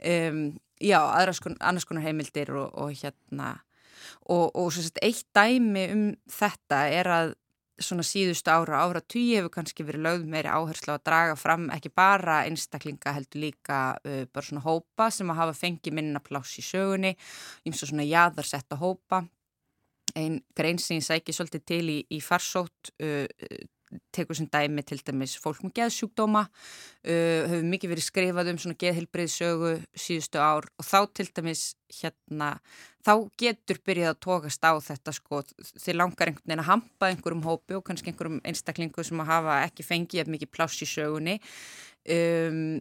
[0.00, 0.42] um,
[0.80, 1.00] já,
[1.36, 3.54] skon, annars konar heimildir og, og hérna
[4.24, 7.34] og, og sett eitt dæmi um þetta er að
[7.82, 11.90] svona síðustu ára ára tíu hefur kannski verið lögð meiri áherslu að draga fram ekki
[11.90, 16.64] bara einstaklinga heldur líka uh, bara svona hópa sem að hafa fengið minna pláss í
[16.64, 17.14] sögunni
[17.66, 19.24] eins og svona jaðarsetta hópa.
[20.14, 23.26] Einn grein sem ég sæki svolítið til í, í farsótt uh,
[24.14, 28.80] tekur sem dæmi til dæmis fólk með geðsjúkdóma uh, hefur mikið verið skrifað um svona
[28.82, 29.76] geðhilbriðsögu
[30.06, 32.54] síðustu ár og þá til dæmis hérna
[33.04, 35.42] þá getur byrjað að tókast á þetta sko.
[35.60, 39.60] Þið langar einhvern veginn að hampa einhverjum hópi og kannski einhverjum einstaklingu sem að hafa
[39.66, 41.36] ekki fengið mikið pláss í sögunni.
[42.14, 42.80] Um,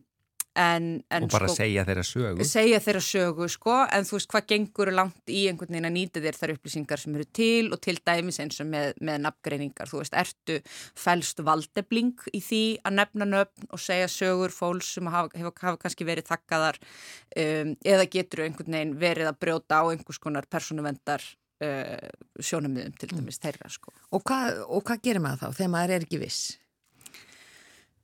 [0.54, 4.30] En, en og bara sko, segja þeirra sögu segja þeirra sögu sko en þú veist
[4.30, 7.82] hvað gengur langt í einhvern veginn að nýta þér þar upplýsingar sem eru til og
[7.82, 10.60] til dæmis eins og með, með nafngreiningar þú veist, ertu
[11.06, 15.82] fælst valdebling í því að nefna nöfn og segja sögur fólks sem hafa, hafa, hafa
[15.88, 21.26] kannski verið þakkaðar um, eða getur einhvern veginn verið að brjóta á einhvers konar persónuvendar
[21.66, 23.44] uh, sjónamiðum til dæmis mm.
[23.48, 26.44] þeirra sko Og hvað, og hvað gerir maður þá þegar maður er ekki viss?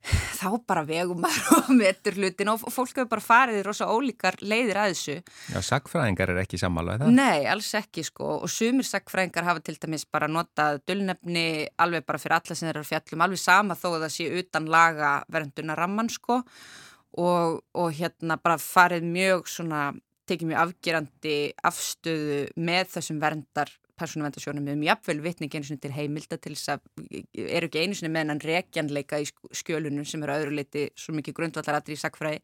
[0.00, 4.38] Þá bara vegum maður og metur hlutin og fólk hefur bara farið í rosa ólíkar
[4.40, 5.16] leiðir að þessu.
[5.52, 7.16] Já, sagfræðingar er ekki samálaðið það?
[7.18, 11.46] Nei, alls ekki sko og sumir sagfræðingar hafa til dæmis bara notað dullnefni
[11.80, 15.12] alveg bara fyrir alla sem þeirra fjallum, alveg sama þó að það sé utan laga
[15.28, 19.90] vernduna ramman sko og, og hérna bara farið mjög svona,
[20.30, 26.38] tekið mjög afgerandi afstöðu með þessum verndar persónuvendarsjónum um jafnvel vitning einu sinni til heimilda
[26.40, 29.28] til þess að eru ekki einu sinni með hennan rekjanleika í
[29.60, 32.40] skjölunum sem eru öðru leiti svo mikið grundvallaratri í sakfræði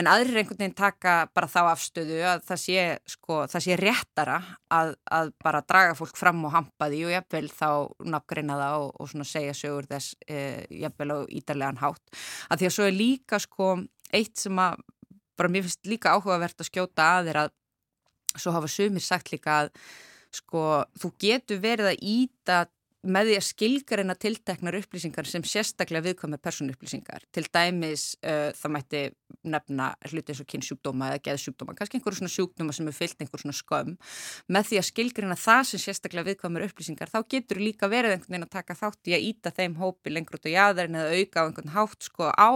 [0.00, 4.38] en aðrir einhvern veginn taka bara þá afstöðu að það sé, sko, það sé réttara
[4.72, 7.68] að, að bara draga fólk fram og hampa því og jafnvel þá
[8.14, 10.38] nafngreina það og, og segja sögur þess e,
[10.82, 12.02] jafnvel á ídarlegan hátt.
[12.50, 13.72] Að því að svo er líka sko
[14.12, 14.80] eitt sem að
[15.38, 17.52] bara mér finnst líka áhugavert að skjóta að er að
[18.36, 19.72] svo hafa sumir sagt líka að
[20.36, 22.62] sko þú getur verið að íta
[23.02, 27.24] með því að skilgarina tilteknar upplýsingar sem sérstaklega viðkvæmur personupplýsingar.
[27.34, 29.00] Til dæmis uh, það mætti
[29.42, 33.42] nefna hluti eins og kynnsjúkdóma eða geðsjúkdóma, kannski einhverju svona sjúkdóma sem er fyllt einhverju
[33.42, 33.96] svona skömm.
[34.54, 38.46] Með því að skilgarina það sem sérstaklega viðkvæmur upplýsingar þá getur líka verið einhvern veginn
[38.46, 41.46] að taka þátt í að íta þeim hópi lengur út á jæðarinn eða auka á
[41.48, 42.52] einhvern hátt sko á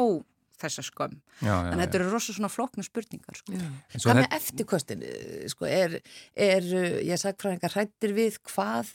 [0.63, 1.21] þessa skömm.
[1.45, 3.39] En þetta eru rosalega svona flokna spurningar.
[3.39, 3.61] Sko.
[3.97, 5.07] Hvað með eftirkostin?
[5.53, 5.99] Sko, er,
[6.33, 6.69] er,
[7.07, 8.93] ég sagði frá einhver hrættir við hvað,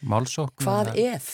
[0.00, 1.30] Málsókn, hvað ef?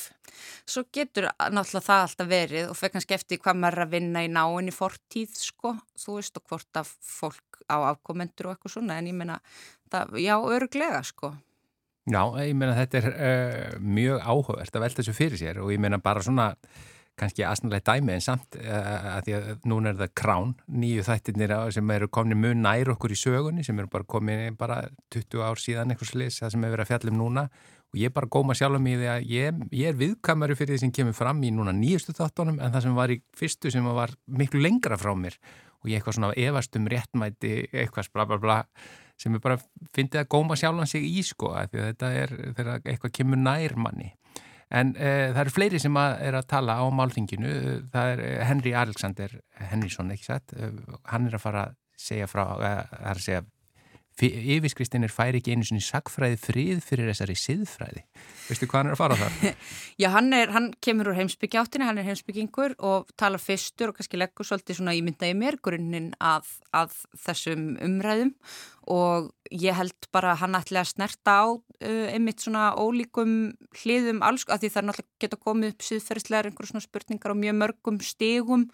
[0.66, 4.24] Svo getur náttúrulega það alltaf verið og fyrir kannski eftir hvað maður er að vinna
[4.26, 8.74] í náinn í fortíð sko, þú veist og hvort að fólk á afkomendur og eitthvað
[8.74, 9.38] svona en ég meina,
[9.92, 11.32] það, já, öruglega sko.
[12.06, 15.80] Já, ég meina þetta er uh, mjög áhugavert að velta þessu fyrir sér og ég
[15.82, 16.52] meina bara svona
[17.16, 21.54] kannski aðsannlega dæmi en samt uh, að því að núna er það krán, nýju þættirnir
[21.74, 24.82] sem eru komin mun nær okkur í sögunni sem eru bara komin bara
[25.14, 27.46] 20 ár síðan eitthvað slis, það sem hefur verið að fjallum núna.
[27.94, 30.82] Og ég bara góma sjálf um í því að ég, ég er viðkamari fyrir því
[30.82, 34.12] sem kemur fram í núna nýjustu þáttunum en það sem var í fyrstu sem var
[34.26, 35.38] miklu lengra frá mér.
[35.80, 38.58] Og ég eitthvað svona efastum réttmæti eitthvað bla bla bla
[39.16, 39.56] sem ég bara
[39.96, 43.40] fyndi að góma sjálfan sig í sko að því að þetta er þegar eitthvað kemur
[43.40, 44.10] nær manni
[44.74, 47.50] En uh, það eru fleiri sem að er að tala á málþinginu.
[47.92, 49.36] Það er eh, Henry Alexander
[49.70, 50.54] Henriksson, ekki satt?
[50.58, 51.76] Uh, hann er að fara að
[52.06, 53.44] segja frá, uh, að segja
[54.16, 58.02] yfirskristinn er færi ekki einu svona sagfræði frið fyrir þessari siðfræði.
[58.46, 59.56] Veistu hvað hann er að fara þar?
[60.02, 64.20] Já, hann, er, hann kemur úr heimsbyggjáttinu, hann er heimsbyggingur og talar fyrstur og kannski
[64.20, 66.94] leggur svolítið svona ímyndaði mér grunninn að, að
[67.26, 68.32] þessum umræðum
[68.96, 73.34] og ég held bara að hann ætla að snerta á uh, einmitt svona ólíkum
[73.82, 77.42] hliðum alls, af því það er náttúrulega geta komið upp síðferðslegar einhverjum svona spurningar á
[77.42, 78.64] mjög mörgum stegum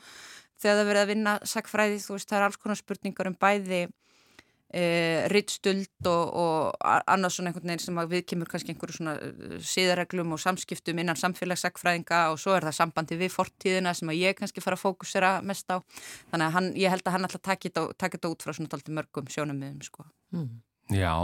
[0.62, 3.83] þegar það verið að vinna sagfræði, þú veist, það er alls konar spurningar um bæði
[4.72, 9.58] E, rittstuld og, og annars svona einhvern veginn sem við kemur kannski einhverju svona eh,
[9.68, 14.38] síðarreglum og samskiptum innan samfélagssakfræðinga og svo er það sambandi við fortíðina sem að ég
[14.38, 15.76] kannski fara að fókusera mest á
[16.32, 19.28] þannig að hann, ég held að hann alltaf takit þetta út frá svona taldi mörgum
[19.28, 20.08] sjónum miðum sko.
[20.32, 20.62] Mm.
[20.92, 21.14] Já.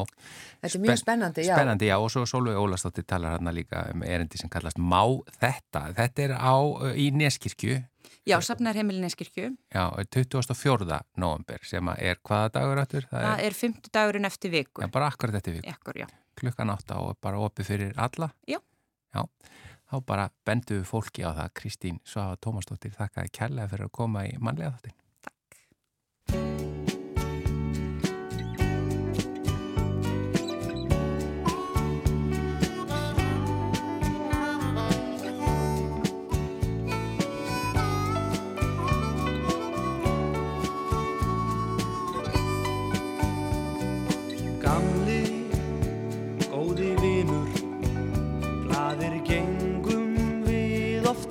[0.62, 1.54] Þetta er mjög spennandi, já.
[1.56, 5.02] Spennandi, já og svo Solveig Ólastóttir talar hérna líka um erindi sem kallast Má
[5.40, 5.88] þetta.
[5.96, 6.56] Þetta er á
[6.94, 7.80] í Neskirkju
[8.28, 9.50] Já, safnar heimilineskirkju.
[9.72, 11.00] Já, 24.
[11.16, 13.06] november sem er hvaða dagur eftir?
[13.08, 14.84] Það, það er 50 dagurinn eftir viku.
[14.84, 15.72] Já, bara akkurat eftir viku.
[15.72, 16.06] Ekkur, já.
[16.38, 18.28] Klukkan 8 og bara opið fyrir alla.
[18.46, 18.60] Já.
[19.16, 19.24] Já,
[19.88, 21.52] þá bara benduðu fólki á það.
[21.62, 24.76] Kristín Svafa Tómasdóttir, þakkaði kærlega fyrir að koma í manlega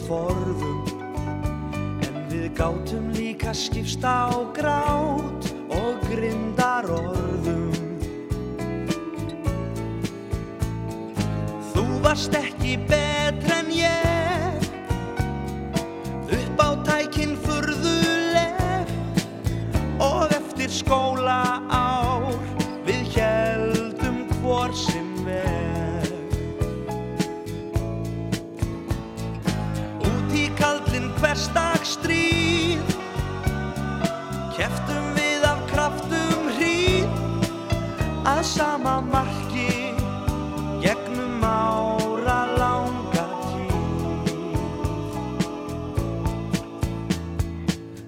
[0.08, 0.98] þáttin.
[3.58, 5.44] skipst á grát
[5.74, 7.74] og grindar orðum
[11.74, 14.68] Þú varst ekki betr en ég
[16.38, 18.94] upp á tækinn furðuleg
[19.98, 22.07] og eftir skóla ár
[31.58, 32.82] kaldin hverstag stríð
[34.58, 37.08] Keftum við af kraftum hríð
[38.26, 39.94] að sama marki
[40.82, 44.58] gegnum ára langa tíð.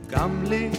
[0.10, 0.70] Gamli,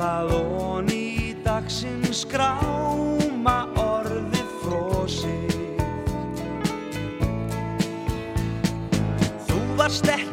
[0.00, 5.82] það onni í dagsins skráma orðið frosið.
[9.50, 10.29] Þú varst ekki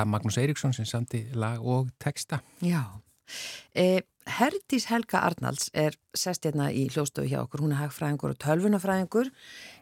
[0.00, 2.40] eh, er það Magnús Eiríksson sem samti lag og texta?
[2.60, 3.00] Já.
[3.74, 8.38] Eh, Herdís Helga Arnalds er sest hérna í hljóstöfu hjá okkur, hún er hagfræðingur og
[8.38, 9.30] tölvunafræðingur,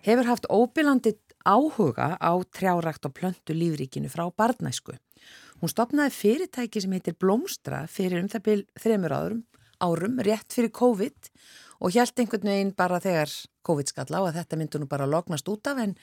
[0.07, 4.97] hefur haft óbylandi áhuga á trjárakt og plöntu lífríkinu frá barnæsku.
[5.61, 9.43] Hún stopnaði fyrirtæki sem heitir Blómstra fyrir um það byrj þremur árum,
[9.81, 11.31] árum rétt fyrir COVID
[11.81, 13.33] og hjælt einhvern veginn bara þegar
[13.67, 15.97] COVID skall á að þetta myndi nú bara lognast út af en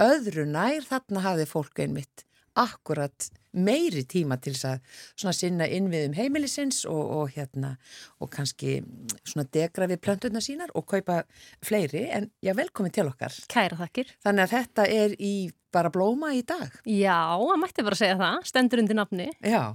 [0.00, 2.24] öðru nær þarna hafði fólk einmitt
[2.58, 7.74] akkurat meiri tíma til þess að svona sinna innviðum heimilisins og, og hérna
[8.22, 8.80] og kannski
[9.22, 11.22] svona degra við plönturna sínar og kaupa
[11.64, 13.34] fleiri en já velkomin til okkar.
[13.52, 14.14] Kæra þakkir.
[14.24, 15.34] Þannig að þetta er í
[15.72, 16.72] bara blóma í dag.
[16.88, 19.28] Já, það mætti bara segja það, stendur undir nafni.
[19.40, 19.74] Já.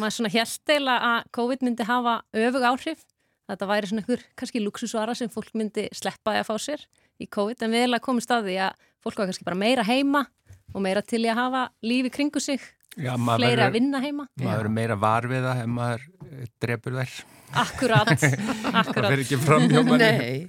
[0.00, 3.02] Maður svona held eila að COVID myndi hafa öfug áhrif.
[3.44, 6.86] Þetta væri svona ykkur kannski luxusvara sem fólk myndi sleppa að fá sér
[7.20, 10.24] í COVID en við erum komið staði að fólk var kannski bara meira heima
[10.72, 12.62] og meira til í að hafa lífi kringu sig,
[12.94, 14.26] Já, fleiri að vinna heima.
[14.40, 17.14] Maður er meira varfiða ef maður eh, drepur þær.
[17.54, 18.08] Akkurat,
[18.94, 19.80] Það fer ekki fram hjá.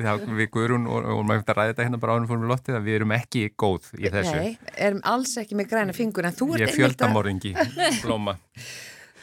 [0.01, 2.53] Já, við guðrún og, og maður eftir að ræða þetta hérna bara ánum fórum við
[2.53, 4.39] lottið að við erum ekki góð í þessu.
[4.41, 7.53] Nei, erum alls ekki með græna fingur en þú ert Ég er einmitt að- fjöldamorðingi,
[8.05, 8.37] blóma.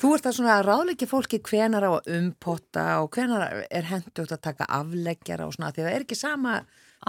[0.03, 4.33] Þú ert að svona að ráðleiki fólki hvenar á að umpotta og hvenar er hendugt
[4.35, 6.57] að taka afleggjara og svona því það er ekki sama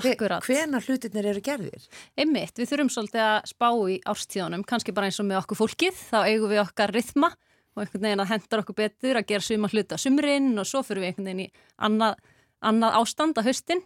[0.01, 0.43] Akkurat.
[0.45, 1.87] hvenar hlutirnir eru gerðir.
[2.17, 5.99] Einmitt, við þurfum svolítið að spá í árstíðunum, kannski bara eins og með okkur fólkið,
[6.09, 7.29] þá eigum við okkar rithma
[7.73, 11.03] og einhvern veginn að hendar okkur betur að gera suma hluta sumrin og svo fyrir
[11.03, 11.49] við einhvern veginn í
[11.85, 12.17] annað,
[12.61, 13.83] annað ástand að haustin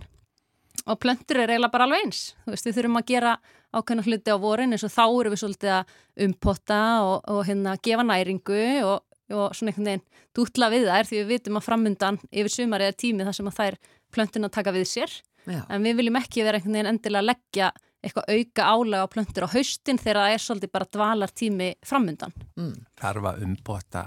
[0.87, 2.21] og plöntur er eiginlega bara alveg eins.
[2.47, 3.35] Veist, við þurfum að gera
[3.75, 5.95] ákveðna hluti á vorin eins og þá erum við svolítið að
[6.27, 8.99] umpotta og, og hérna gefa næringu og,
[9.33, 10.05] og svona einhvern veginn
[10.37, 13.57] dútla við þær því við vitum að framundan yfir sumari er tími þar sem að
[13.59, 13.79] þær
[14.15, 15.17] plöntuna taka við sér
[15.47, 15.61] Já.
[15.69, 17.71] en við viljum ekki vera einhvern veginn endilega að leggja
[18.03, 22.35] eitthvað auka álega á plöntur á haustin þegar það er svolítið bara dvalar tími framundan.
[22.59, 22.75] Mm.
[22.99, 24.03] Þarf að umbota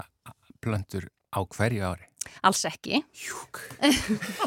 [0.61, 2.07] plöntur á hverju ári.
[2.45, 3.01] Alls ekki.
[3.17, 3.59] Júk.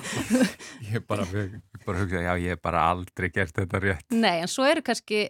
[0.93, 4.07] ég bara, ég bara hugsa, já, ég hef bara aldrei gert þetta rétt.
[4.15, 5.27] Nei, en svo eru kannski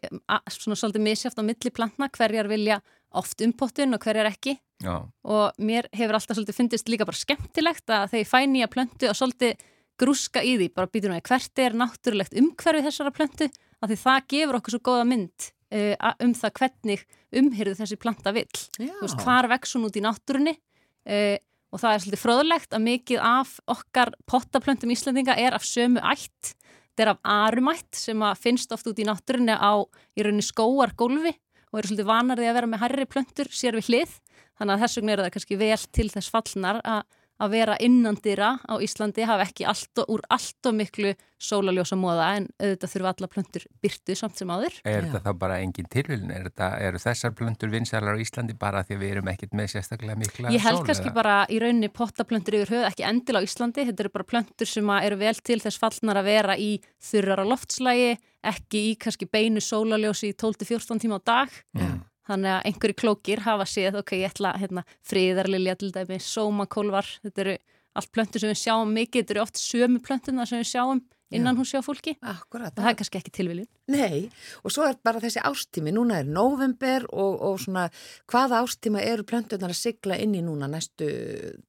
[0.52, 2.80] svona svolítið misjáft á milli plantna hverjar vilja
[3.14, 7.86] oft umpottun og hverjar ekki Já, og mér hefur alltaf svolítið fundist líka bara skemmtilegt
[7.88, 9.62] að þegar ég fæ nýja plöntu og svolítið
[10.00, 13.48] grúska í því, bara býtur náttúrulega hvert er náttúrulegt umhverfi þessara plöntu
[13.80, 18.34] af því það gefur okkur svo góða mynd uh, um það hvernig umhyrðu þessi planta
[18.34, 18.48] vill.
[18.78, 18.90] Já.
[18.90, 21.36] Þú veist, hvar vex hún út í náttúrunni uh,
[21.74, 26.54] og það er svolítið fróðlegt að mikið af okkar pottaplöntum Íslandinga er af sömu ætt.
[26.94, 29.82] Þetta er af arumætt sem finnst oft út í náttúrunni á
[30.14, 31.34] í rauninni skóargólfi
[31.74, 34.12] og eru svolítið vanar því að vera með herri plöntur sér við hlið.
[34.54, 37.00] Þannig að þess vegna eru það kannski vel til þess fallnar að
[37.42, 41.14] að vera innandira á Íslandi hafa ekki allt og, úr allt og miklu
[41.44, 44.76] sólaljósa móða en auðvitað þurfa alla plöntur byrtu samt sem áður.
[44.86, 45.08] er Já.
[45.08, 46.30] þetta þá bara engin tilvílun?
[46.32, 49.68] Er þetta, eru þessar plöntur vinsælar á Íslandi bara því að við erum ekkert með
[49.74, 51.16] sérstaklega mikla Ég held sól, kannski eða?
[51.18, 53.86] bara í rauninni pottaplöntur yfir höfuð ekki endil á Íslandi.
[53.90, 56.70] Þetta eru bara plöntur sem að eru vel til þess fallnar að vera í
[57.02, 61.62] þurrara loftslægi, ekki í kannski beinu sólaljósi í 12-14 tíma á dag.
[61.76, 62.02] Mm.
[62.24, 67.44] Þannig að einhverju klókir hafa séð, ok, ég ætla hérna, fríðarlilja til dæmi, sómakólvar, þetta
[67.44, 67.56] eru
[67.94, 71.02] allt plöntur sem við sjáum mikið, þetta eru oft sömu plöntuna sem við sjáum
[71.34, 72.72] innan hún sjá fólki Akkurat.
[72.74, 73.68] og það er kannski ekki tilviljun.
[73.90, 74.26] Nei,
[74.62, 77.86] og svo er bara þessi ástími, núna er november og, og svona,
[78.30, 81.08] hvaða ástíma eru plöntunar að sigla inn í núna næstu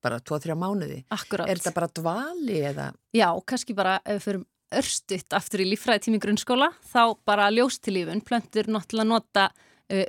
[0.03, 1.01] bara 2-3 mánuði?
[1.15, 1.49] Akkurat.
[1.49, 2.89] Er þetta bara dvali eða?
[3.15, 4.45] Já, kannski bara ef við förum
[4.75, 9.49] örstutt aftur í líffræði tími grunnskóla, þá bara ljóstilífun, plöntur náttúrulega nota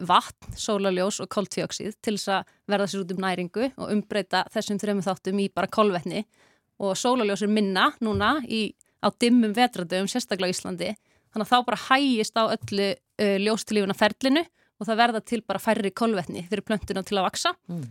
[0.09, 4.79] vatn, sólaljós og koltvíoxíð til þess að verða sér út um næringu og umbreyta þessum
[4.81, 6.25] þrejum þáttum í bara kolvetni.
[6.81, 8.75] Og sólaljós er minna núna í,
[9.05, 10.95] á dimmum vetradöfum, sérstaklega Íslandi,
[11.33, 14.43] þannig að þá bara hægist á öllu uh, ljóstilífuna ferlinu
[14.77, 17.85] og það verða til bara færri kolvetni fyrir plöntuna til að vaksa Mm.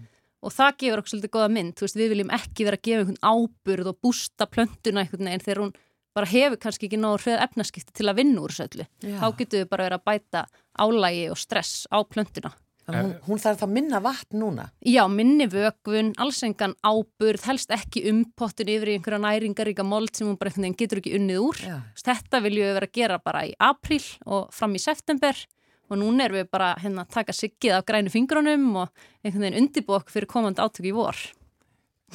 [0.45, 3.23] og það gefur okkur svolítið goða mynd, veist, við viljum ekki vera að gefa einhvern
[3.25, 5.73] áburð og bústa plöntuna einhvern veginn þegar hún
[6.15, 8.85] bara hefur kannski ekki nógu hröð efnaskipti til að vinna úr þessu öllu.
[9.05, 10.45] Þá getur við bara verið að bæta
[10.79, 12.53] álægi og stress á plöntuna.
[12.85, 14.67] Þannig Hún, hún þarf þá minna vatn núna.
[14.85, 20.29] Já, minni vökvun, alls engan áburð, helst ekki umpottin yfir í einhverja næringaríka mold sem
[20.29, 21.61] hún bara getur ekki unnið úr.
[21.65, 21.79] Já.
[22.05, 25.41] Þetta viljum við vera að gera bara í apríl og fram í september
[25.89, 28.93] og núna erum við bara hérna að taka siggið af grænu fingrunum og
[29.23, 31.17] einhvern veginn undibók fyrir komandi átök í vor.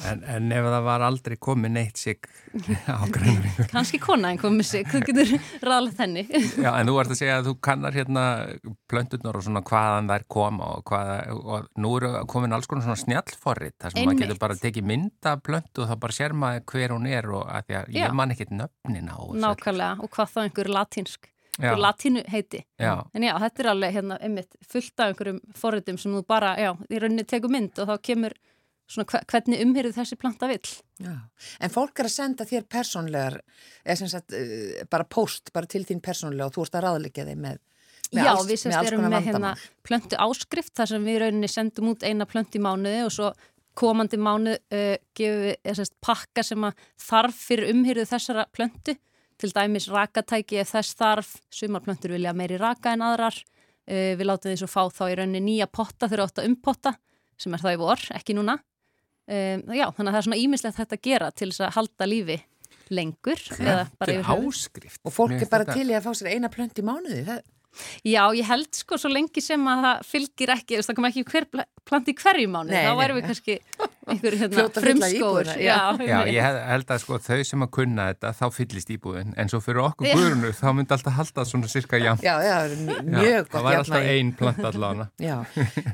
[0.09, 2.23] En, en ef það var aldrei komið neitt sig
[2.89, 6.23] á grænum Kanski konaðin komið sig, þú getur ráðlegt henni.
[6.57, 8.23] Já, en þú vart að segja að þú kannar hérna
[8.89, 12.97] plönturnar og svona hvaðan þær koma og, hvaða, og nú eru komin alls konar svona
[13.03, 16.95] snjallforrit þar sem maður getur bara tekið mynda plöntu og þá bara sér maður hver
[16.97, 18.01] hún er og að því að Já.
[18.07, 19.17] ég man ekkit nöfnin á.
[19.45, 21.27] Nákvæmlega, og hvað þá einhver latínsk,
[21.61, 22.61] Já, latínu heiti.
[22.79, 26.55] já, En já, þetta er alveg hérna, einmitt, fullt af einhverjum forritum sem þú bara,
[26.57, 28.33] já, í rauninni tekur mynd og þá kemur
[28.91, 30.71] svona hve- hvernig umhyrið þessi planta vill.
[31.01, 31.13] Já.
[31.63, 33.37] En fólk er að senda þér persónlegar,
[33.85, 37.25] eða sem sagt, uh, bara post, bara til þín persónlega og þú ert að ráðleika
[37.27, 37.61] þeim með,
[38.11, 39.53] með já, alls, við semst erum með hérna
[39.87, 43.31] plöntu áskrift þar sem við rauninni sendum út eina plöntu í mánuði og svo
[43.79, 46.67] komandi mánuð uh, gefum við eða semst, pakka sem
[46.99, 48.97] þarf fyrir umhyrið þessara plöntu.
[49.41, 53.39] Til dæmis rakatæki ef þess þarf, sumar plöntur vilja meiri raka en aðrar.
[53.89, 56.93] Uh, við látum því svo fá þá í rauninni nýja potta þegar átt að umpotta
[57.41, 58.59] sem er þá í vor, ekki núna
[59.31, 62.09] um, já, þannig að það er svona ímislegt þetta að gera til þess að halda
[62.11, 62.37] lífi
[62.91, 65.01] lengur eða bara Þetta yfir er áskrift.
[65.07, 67.23] Og fólk Mér er bara þetta- til í að fá sér eina plönt í mánuði.
[67.29, 67.41] Það,
[68.03, 71.45] Já, ég held sko svo lengi sem að það fylgir ekki, það kom ekki hver
[71.87, 73.55] plant í hverju mánu, Nei, þá væri við kannski
[74.09, 74.63] einhver hérna,
[75.13, 76.17] íbúðina, Já, já.
[76.31, 79.83] Ég held, að sko þau sem að kunna þetta þá fyllist íbúðin, en svo fyrir
[79.85, 82.23] okkur guðrunu þá myndi alltaf halda svona cirka jafn.
[82.25, 82.57] já, já,
[83.51, 84.17] það var alltaf jafnvægi.
[84.17, 85.07] ein plant allavega.
[85.29, 85.37] Já,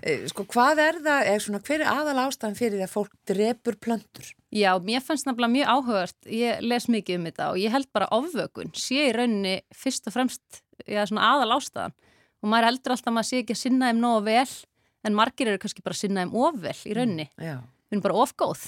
[0.08, 3.12] Eh, sko hvað er það, er svona, hver er aðal ástæðan fyrir því að fólk
[3.28, 4.32] drepur plöntur?
[4.56, 8.08] Já, mér fannst nefnilega mjög áhugavert, ég les mikið um þetta og ég held bara
[8.16, 11.92] ofvökun sé í rauninni fyrst og fremst já, svona aðal ástæðan
[12.38, 14.54] og maður heldur alltaf að maður sé ekki að sinna þeim nógu vel
[15.08, 18.20] en margir eru kannski bara að sinna þeim ofvel í rauninni, Já, við erum bara
[18.24, 18.66] ofgóð.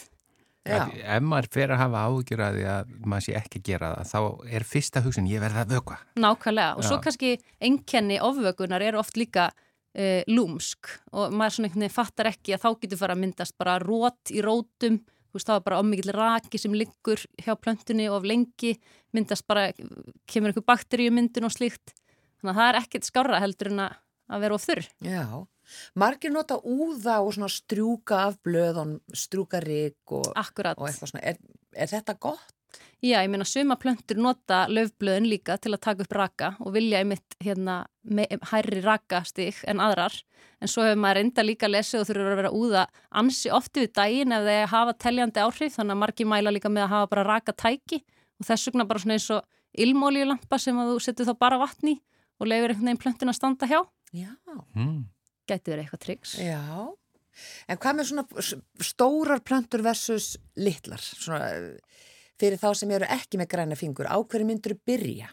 [0.69, 4.09] Ef maður fer að hafa ágjur að því að maður sé ekki að gera það,
[4.11, 5.97] þá er fyrsta hugsun ég verða að vökva.
[6.19, 7.03] Nákvæmlega og svo Já.
[7.05, 7.31] kannski
[7.63, 12.65] einkenni ofvökunar eru oft líka uh, lúmsk og maður svona einhvern veginn fattar ekki að
[12.65, 16.15] þá getur fara að myndast bara rót í rótum, þú veist það var bara ommikill
[16.19, 18.75] raki sem liggur hjá plöntunni of lengi,
[19.15, 19.71] myndast bara
[20.29, 23.97] kemur einhver bakteríumyndun og slíkt þannig að það er ekkert skárra heldur en að
[24.29, 24.87] að vera of þurr.
[25.01, 25.25] já.
[25.95, 31.25] Margir nota úða og svona strjúka af blöðun, strjúka rík og, og eitthvað svona.
[31.33, 31.37] Er,
[31.75, 32.55] er þetta gott?
[32.99, 36.99] Já, ég meina suma plöntur nota löfblöðin líka til að taka upp raka og vilja
[36.99, 40.17] einmitt hérna me, hærri rakastig en aðrar
[40.59, 42.83] en svo hefur maður enda líka lesið og þurfur að vera úða
[43.21, 46.85] ansi ofti við daginn ef þeir hafa teljandi áhrif þannig að margi mæla líka með
[46.89, 49.47] að hafa bara rakatæki og þess vegna bara svona eins og
[49.85, 52.01] ilmóljulampa sem að þú setur þá bara vatni í
[52.39, 53.79] og leifir einhvern veginn plöntun að standa hjá
[54.11, 54.33] Já,
[54.75, 55.05] Mm.
[55.49, 56.37] Gæti verið eitthvað triks.
[56.39, 56.61] já.
[57.71, 58.23] En hvað með svona
[58.83, 60.99] stórar plöntur versus litlar?
[60.99, 61.45] Svona
[62.39, 65.29] fyrir þá sem eru ekki með græna fingur, á hverju myndur þú byrja?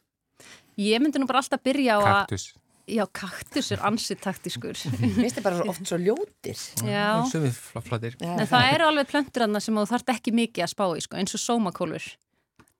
[0.79, 2.45] Ég myndi nú bara alltaf byrja á að Kaktus.
[2.87, 4.77] já, kaktus er ansi taktiskur
[5.17, 6.61] Finnst þið bara oft svo ljótir?
[6.87, 7.07] Já.
[7.33, 8.19] Sumið flottir.
[8.21, 11.03] Já, En það eru alveg plöntur annað sem þú þarft ekki mikið að spá í,
[11.07, 12.07] sko, eins og sómakólfur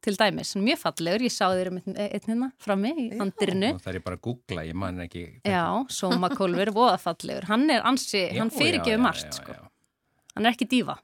[0.07, 3.19] til dæmis, er mjög fallegur, ég sá þér um einn einn hérna frammi í Já.
[3.25, 3.71] andirinu.
[3.83, 5.25] Þarf ég bara að googla, ég man ekki.
[5.47, 5.65] Já,
[5.97, 7.49] sómakólfur, voða fallegur.
[7.51, 9.57] Hann er ansi, Já, hann já, fyrirgefur já, margt, sko.
[9.57, 9.65] já.
[10.37, 10.97] Hann er ekki dífa,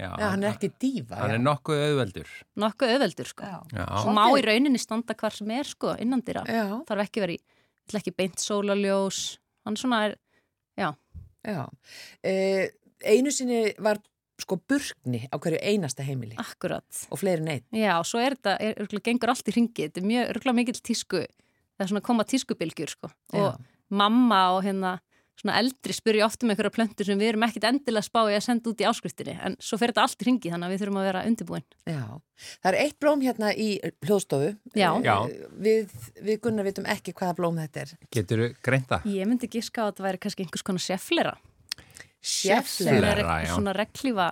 [0.00, 1.16] Já, Já, hann er ekki dífa.
[1.18, 2.28] Hann er nokkuð auðveldur.
[2.62, 3.48] nokkuð auðveldur, sko.
[3.74, 6.44] Og má í rauninni standa hvar sem er, sko, innandýra.
[6.48, 10.14] Já, Þarf ekki verið, í, vill ekki beint sólaljós, hann svona er,
[10.78, 10.92] já,
[11.44, 11.64] já.
[12.22, 12.68] Eh,
[13.04, 13.98] einu sinni var
[14.44, 17.04] sko burkni á hverju einasta heimili akkurat.
[17.10, 17.66] og fleiri neitt.
[17.74, 20.58] Já, og svo er þetta, er, er, gengur allt í ringi, þetta er mjög, örgulega
[20.60, 21.22] mikill tísku,
[21.76, 23.12] það er svona koma tískubilgjur, sko.
[23.34, 23.70] Og Já.
[23.90, 24.98] mamma og hérna
[25.40, 28.44] svona eldri spyrja oft um einhverja plöntur sem við erum ekkit endilega spá í að
[28.44, 31.00] senda út í áskriftinni en svo fer þetta allt í ringi þannig að við þurfum
[31.00, 31.66] að vera undirbúin.
[31.88, 32.02] Já,
[32.60, 33.68] það er eitt blóm hérna í
[34.06, 34.50] hljóðstofu.
[34.76, 34.90] Já.
[35.06, 35.14] Já.
[35.68, 37.94] Við, við Gunnar vitum ekki hvaða blóm þetta er.
[38.12, 39.08] Getur þú greint það?
[39.16, 41.34] Ég myndi giska á að þetta væri kannski einhvers konar sefflera.
[42.20, 43.14] Sjefflera.
[43.16, 43.52] Flera, já.
[43.54, 44.26] Svona reglífa,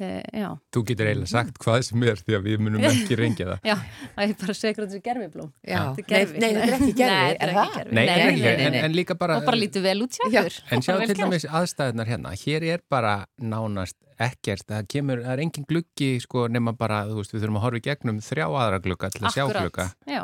[0.00, 0.08] e,
[0.40, 3.64] já, Þú getur eiginlega sagt hvað sem er því að við munum ekki reyngja það.
[3.70, 3.76] já,
[4.14, 5.50] að ég bara segja hvað þetta er gerfiblóm.
[5.66, 7.64] Já, Þetta er nei, þetta er ekki gerfi, Nei, er þetta er það?
[7.64, 7.96] ekki gervi.
[7.98, 9.40] Nei, Nei, en, líka bara...
[9.42, 10.58] Og bara lítið vel út okkur.
[10.70, 15.42] En sjá til dæmis aðstæðunar hérna, hér er bara nánast ekkert, það kemur, það er
[15.46, 18.80] engin gluggi sko nema bara, þú veist, við þurfum að horfa í gegnum þrjá aðra
[18.84, 19.86] glugga til að sjá glugga.
[20.06, 20.22] Já,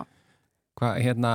[0.76, 1.30] Hvað, hérna,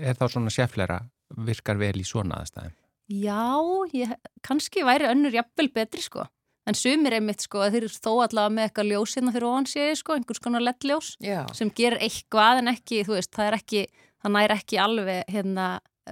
[0.00, 1.02] er þá svona sjefflera
[1.44, 2.72] virkar vel í svona aðstæðum?
[3.08, 3.44] Já
[3.92, 4.14] ég,
[4.46, 6.26] kannski væri önnur jafnvel betri sko.
[6.64, 9.66] En sumir einmitt sko að þeir eru þó allavega með eitthvað ljós hérna fyrir ofan
[9.68, 11.10] sér sko, einhvers konar leddljós
[11.52, 13.82] sem gerir eitthvað en ekki, þú veist, það er ekki,
[14.24, 15.66] það næri ekki alveg hérna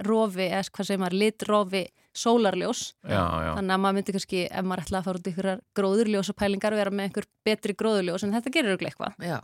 [0.05, 1.83] rofi, eða hvað segir maður, litrofi
[2.13, 2.81] sólarljós.
[3.09, 3.51] Já, já.
[3.57, 5.49] Þannig að maður myndi kannski, ef maður ætlaði að fara út í ykkur
[5.79, 9.27] gróðurljósapælingar, vera með einhver betri gróðurljós, en þetta gerir auðvitað eitthvað.
[9.27, 9.39] já.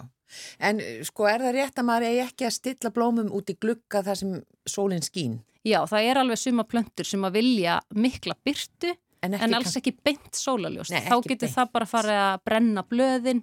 [0.61, 4.03] En sko, er það rétt að maður eigi ekki að stilla blómum út í glugga
[4.05, 4.36] þar sem
[4.70, 5.39] sólinn skín?
[5.65, 9.74] Já, það er alveg suma plöntur sem að vilja mikla byrtu, En, ekki en alls
[9.76, 10.93] ekki beint sólarljós.
[10.93, 11.55] Nei, Þá getur beint.
[11.57, 13.41] það bara að fara að brenna blöðin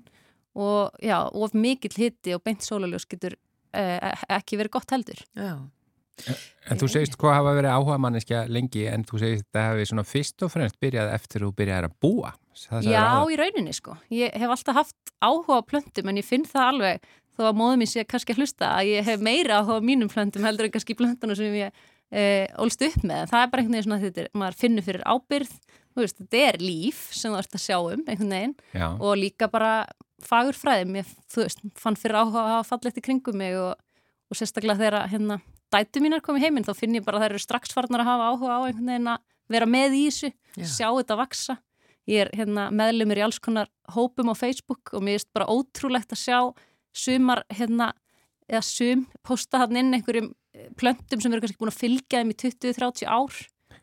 [0.57, 3.35] og já, of mikill hitti og beint sólarljós getur
[3.77, 5.20] eh, ekki verið gott heldur.
[5.37, 5.51] Já,
[6.67, 9.89] En þú segist hvað hafa verið áhuga manneskja lengi en þú segist að það hefði
[9.91, 12.33] svona fyrst og fremst byrjað eftir þú byrjaði að búa.
[12.57, 13.33] Það Já, áðan.
[13.35, 13.97] í rauninni sko.
[14.17, 17.83] Ég hef alltaf haft áhuga á plöntum en ég finn það alveg þó að móðum
[17.85, 20.75] mín sé kannski að hlusta að ég hef meira áhuga á mínum plöntum heldur en
[20.75, 23.29] kannski plöntunum sem ég e, ólst upp með.
[23.33, 25.53] Það er bara einhvern veginn svona að þetta maður finnur fyrir ábyrð,
[25.93, 28.87] þú veist, þetta er líf sem þú ert að sjá um einhvern veginn Já.
[28.95, 29.73] og líka bara
[30.25, 30.97] fagur fræðum.
[31.03, 33.77] Ég, þú veist, fann fyrir áhuga að fallegt í kringum mig og,
[34.33, 35.39] og sérstaklega þegar hérna
[35.77, 38.31] dætu mínar komið heiminn þá finn ég bara að þær eru strax farnar að hafa
[38.33, 39.22] áhuga á einhvern veginn að
[39.53, 40.66] vera með í þessu, Já.
[40.72, 41.59] sjá þetta vaksa.
[42.07, 46.14] Ég er hérna, meðlumir í alls konar hópum á Facebook og mér finnst bara ótrúlegt
[46.14, 46.39] að sjá
[46.97, 47.93] sumar hérna,
[48.47, 52.31] eða sum posta hann inn einhverjum eh, plöntum sem eru kannski búin að fylgja þeim
[52.31, 53.41] í 20-30 ár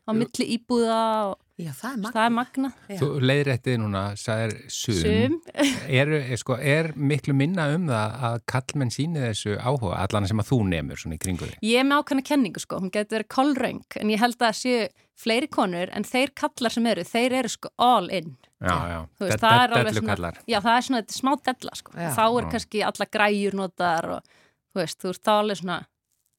[0.08, 2.12] á milli íbúða og já það er magna.
[2.14, 2.70] það er magna.
[3.00, 4.96] Þú leiðrættið núna, sagðir sum.
[5.00, 5.36] Sum,
[6.00, 10.40] Er, er, sko, er miklu minna um það að kallmenn síni þessu áhuga, allan sem
[10.42, 11.58] að þú nemur svona í kringu þig?
[11.62, 14.58] ég er með ákvæmna kenningu sko, hún getur verið kolröng en ég held að það
[14.62, 14.88] séu
[15.24, 18.32] fleiri konur en þeir kallar sem eru, þeir eru sko all in.
[18.64, 18.98] Já, já.
[19.20, 20.38] Veist, það er alveg svona, kallar.
[20.50, 22.08] já það er svona þetta er smá della sko, Já.
[22.16, 22.50] þá er Já.
[22.54, 24.32] kannski alla græjur notaðar og
[24.74, 25.82] þú veist, þú veist, þá alveg svona,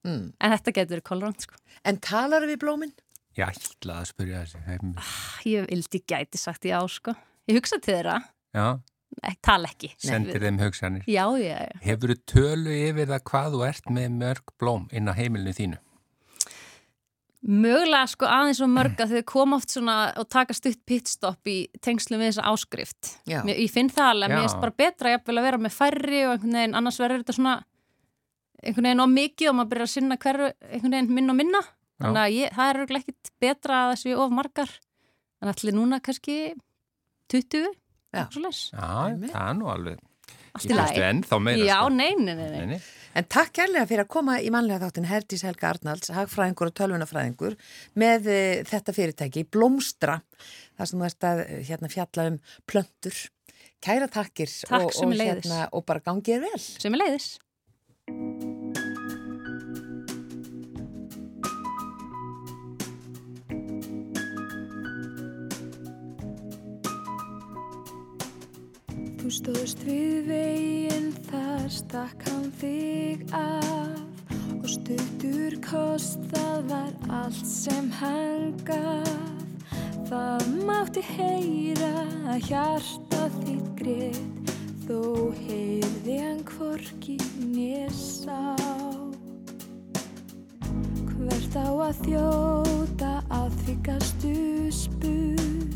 [0.05, 0.26] Mm.
[0.38, 1.55] en þetta getur verið kolröng sko.
[1.89, 2.91] En talar við blómin?
[3.36, 4.60] Já, ég ætlaði að spyrja þessi.
[4.66, 4.92] Heim.
[5.52, 7.16] Ég vildi gæti sagt já sko,
[7.50, 8.20] ég hugsa til þeirra,
[8.56, 8.68] Já,
[9.22, 9.90] ekki, tala ekki.
[10.00, 11.04] sendir þeim hugsanir.
[11.08, 11.82] Já, já, já.
[11.84, 15.82] Hefur þú tölu yfir það hvað þú ert með mörg blóm inn á heimilinu þínu?
[17.46, 21.68] Mögulega sko aðeins og mörg að þau koma oft svona og taka stutt pitstop í
[21.78, 23.12] tengslum við þessa áskrift.
[23.30, 23.44] Já.
[23.46, 26.32] Mér, ég finn það alveg, mér finnst bara betra jafnvel að vera með færri og
[26.34, 27.54] einhvern veginn, annars verður þetta svona
[28.66, 31.62] einhvern veginn á mikið og maður byrjar að sinna hverju einhvern veginn minna og minna.
[32.02, 34.74] Þannig að ég, það er örugglega ekkit betra að þessu of margar.
[35.43, 36.38] En allir núna kannski
[37.32, 37.72] 20,
[38.16, 38.26] Já.
[38.32, 40.04] það er nú alveg.
[40.56, 40.76] Allt í
[41.43, 41.89] meira, Já, sko.
[41.91, 42.60] nei, nei, nei, nei.
[42.60, 42.80] Nei, nei.
[43.20, 47.58] En takk kærlega fyrir að koma í mannlega þáttin Herdís Helga Arnalds, hagfræðingur og tölvunafræðingur
[48.00, 50.22] með uh, þetta fyrirtæki, Blómstra,
[50.80, 52.41] þar sem þú ert að eh, hérna, fjalla um
[52.72, 53.22] plöntur.
[53.84, 56.62] Kæra takkir Takk og, og, hérna, og bara gangið er vel.
[56.64, 57.32] Sem er leiðis.
[69.26, 76.92] Þú stóðst við veginn þar stakk hann þig af og stuttur kost það var
[77.24, 79.10] allt sem hann gaf.
[80.12, 81.90] Það mátti heyra
[82.36, 84.22] að hjarta þitt grið
[84.86, 85.02] þó
[85.40, 88.54] heyrði hann hvorki nésá.
[91.16, 94.36] Hvert á að þjóta á því gastu
[94.70, 95.75] spurt En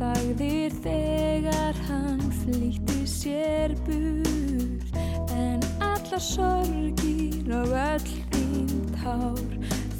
[0.00, 5.00] þagðir þegar hann flýtti sér burt.
[5.36, 9.56] En allar sorgir og öll þín tár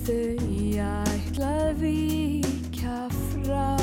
[0.07, 0.37] Þau
[0.79, 3.76] ætlað víkja frá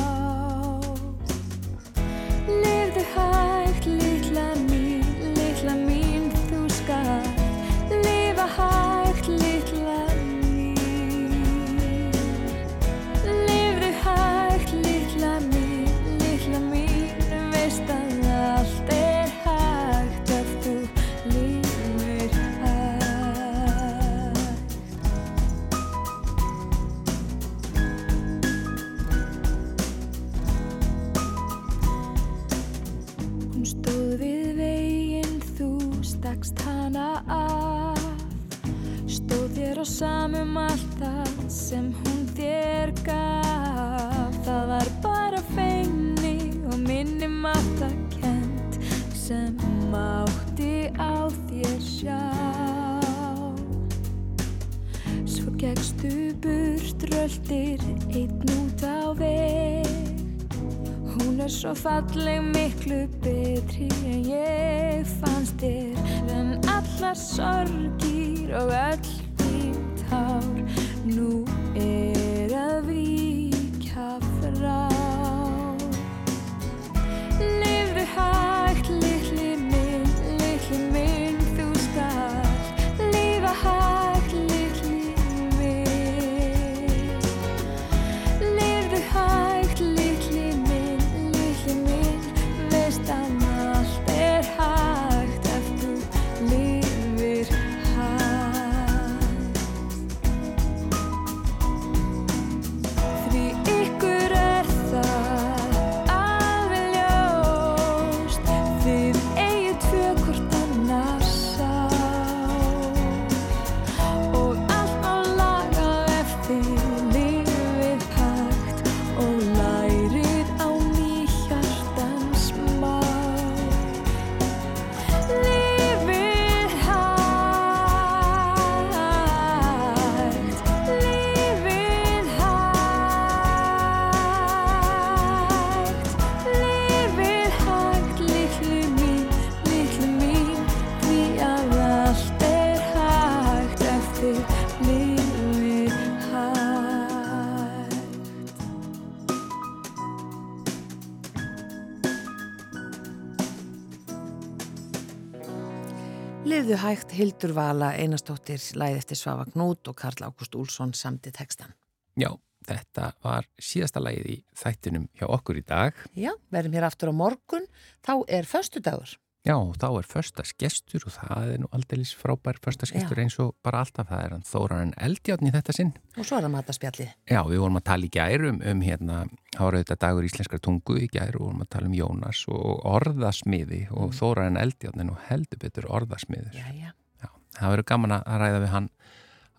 [156.93, 161.71] hægt Hildur Vala Einarstóttir læði eftir Svafa Knút og Karl Ágúst Úlsson samti textan.
[162.19, 162.29] Já,
[162.67, 165.97] þetta var síðasta lagið í þættinum hjá okkur í dag.
[166.13, 167.65] Já, verðum hér aftur á morgun,
[168.05, 169.15] þá er föstudagur.
[169.43, 174.07] Já, þá er föstasgestur og það er nú aldrei frábær föstasgestur eins og bara alltaf
[174.07, 175.89] það er hann Þóran Eldjárn í þetta sinn.
[176.15, 177.09] Og svo er það mataspjallið.
[177.27, 179.17] Já, við vorum að tala í gærum um hérna,
[179.59, 183.81] ára þetta dagur íslenskar tungu í gæru og vorum að tala um Jónas og orðasmiði
[183.91, 184.15] og mm.
[184.21, 186.55] Þóran Eldjárn er nú heldur betur orðasmiður.
[186.55, 186.93] Já, já.
[187.19, 187.29] Já,
[187.59, 188.89] það verður gaman að ræða við hann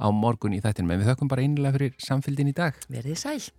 [0.01, 2.80] á morgun í þættinum en við þökkum bara einlega fyrir samfélgin í dag.
[2.89, 3.53] Verðið sæl.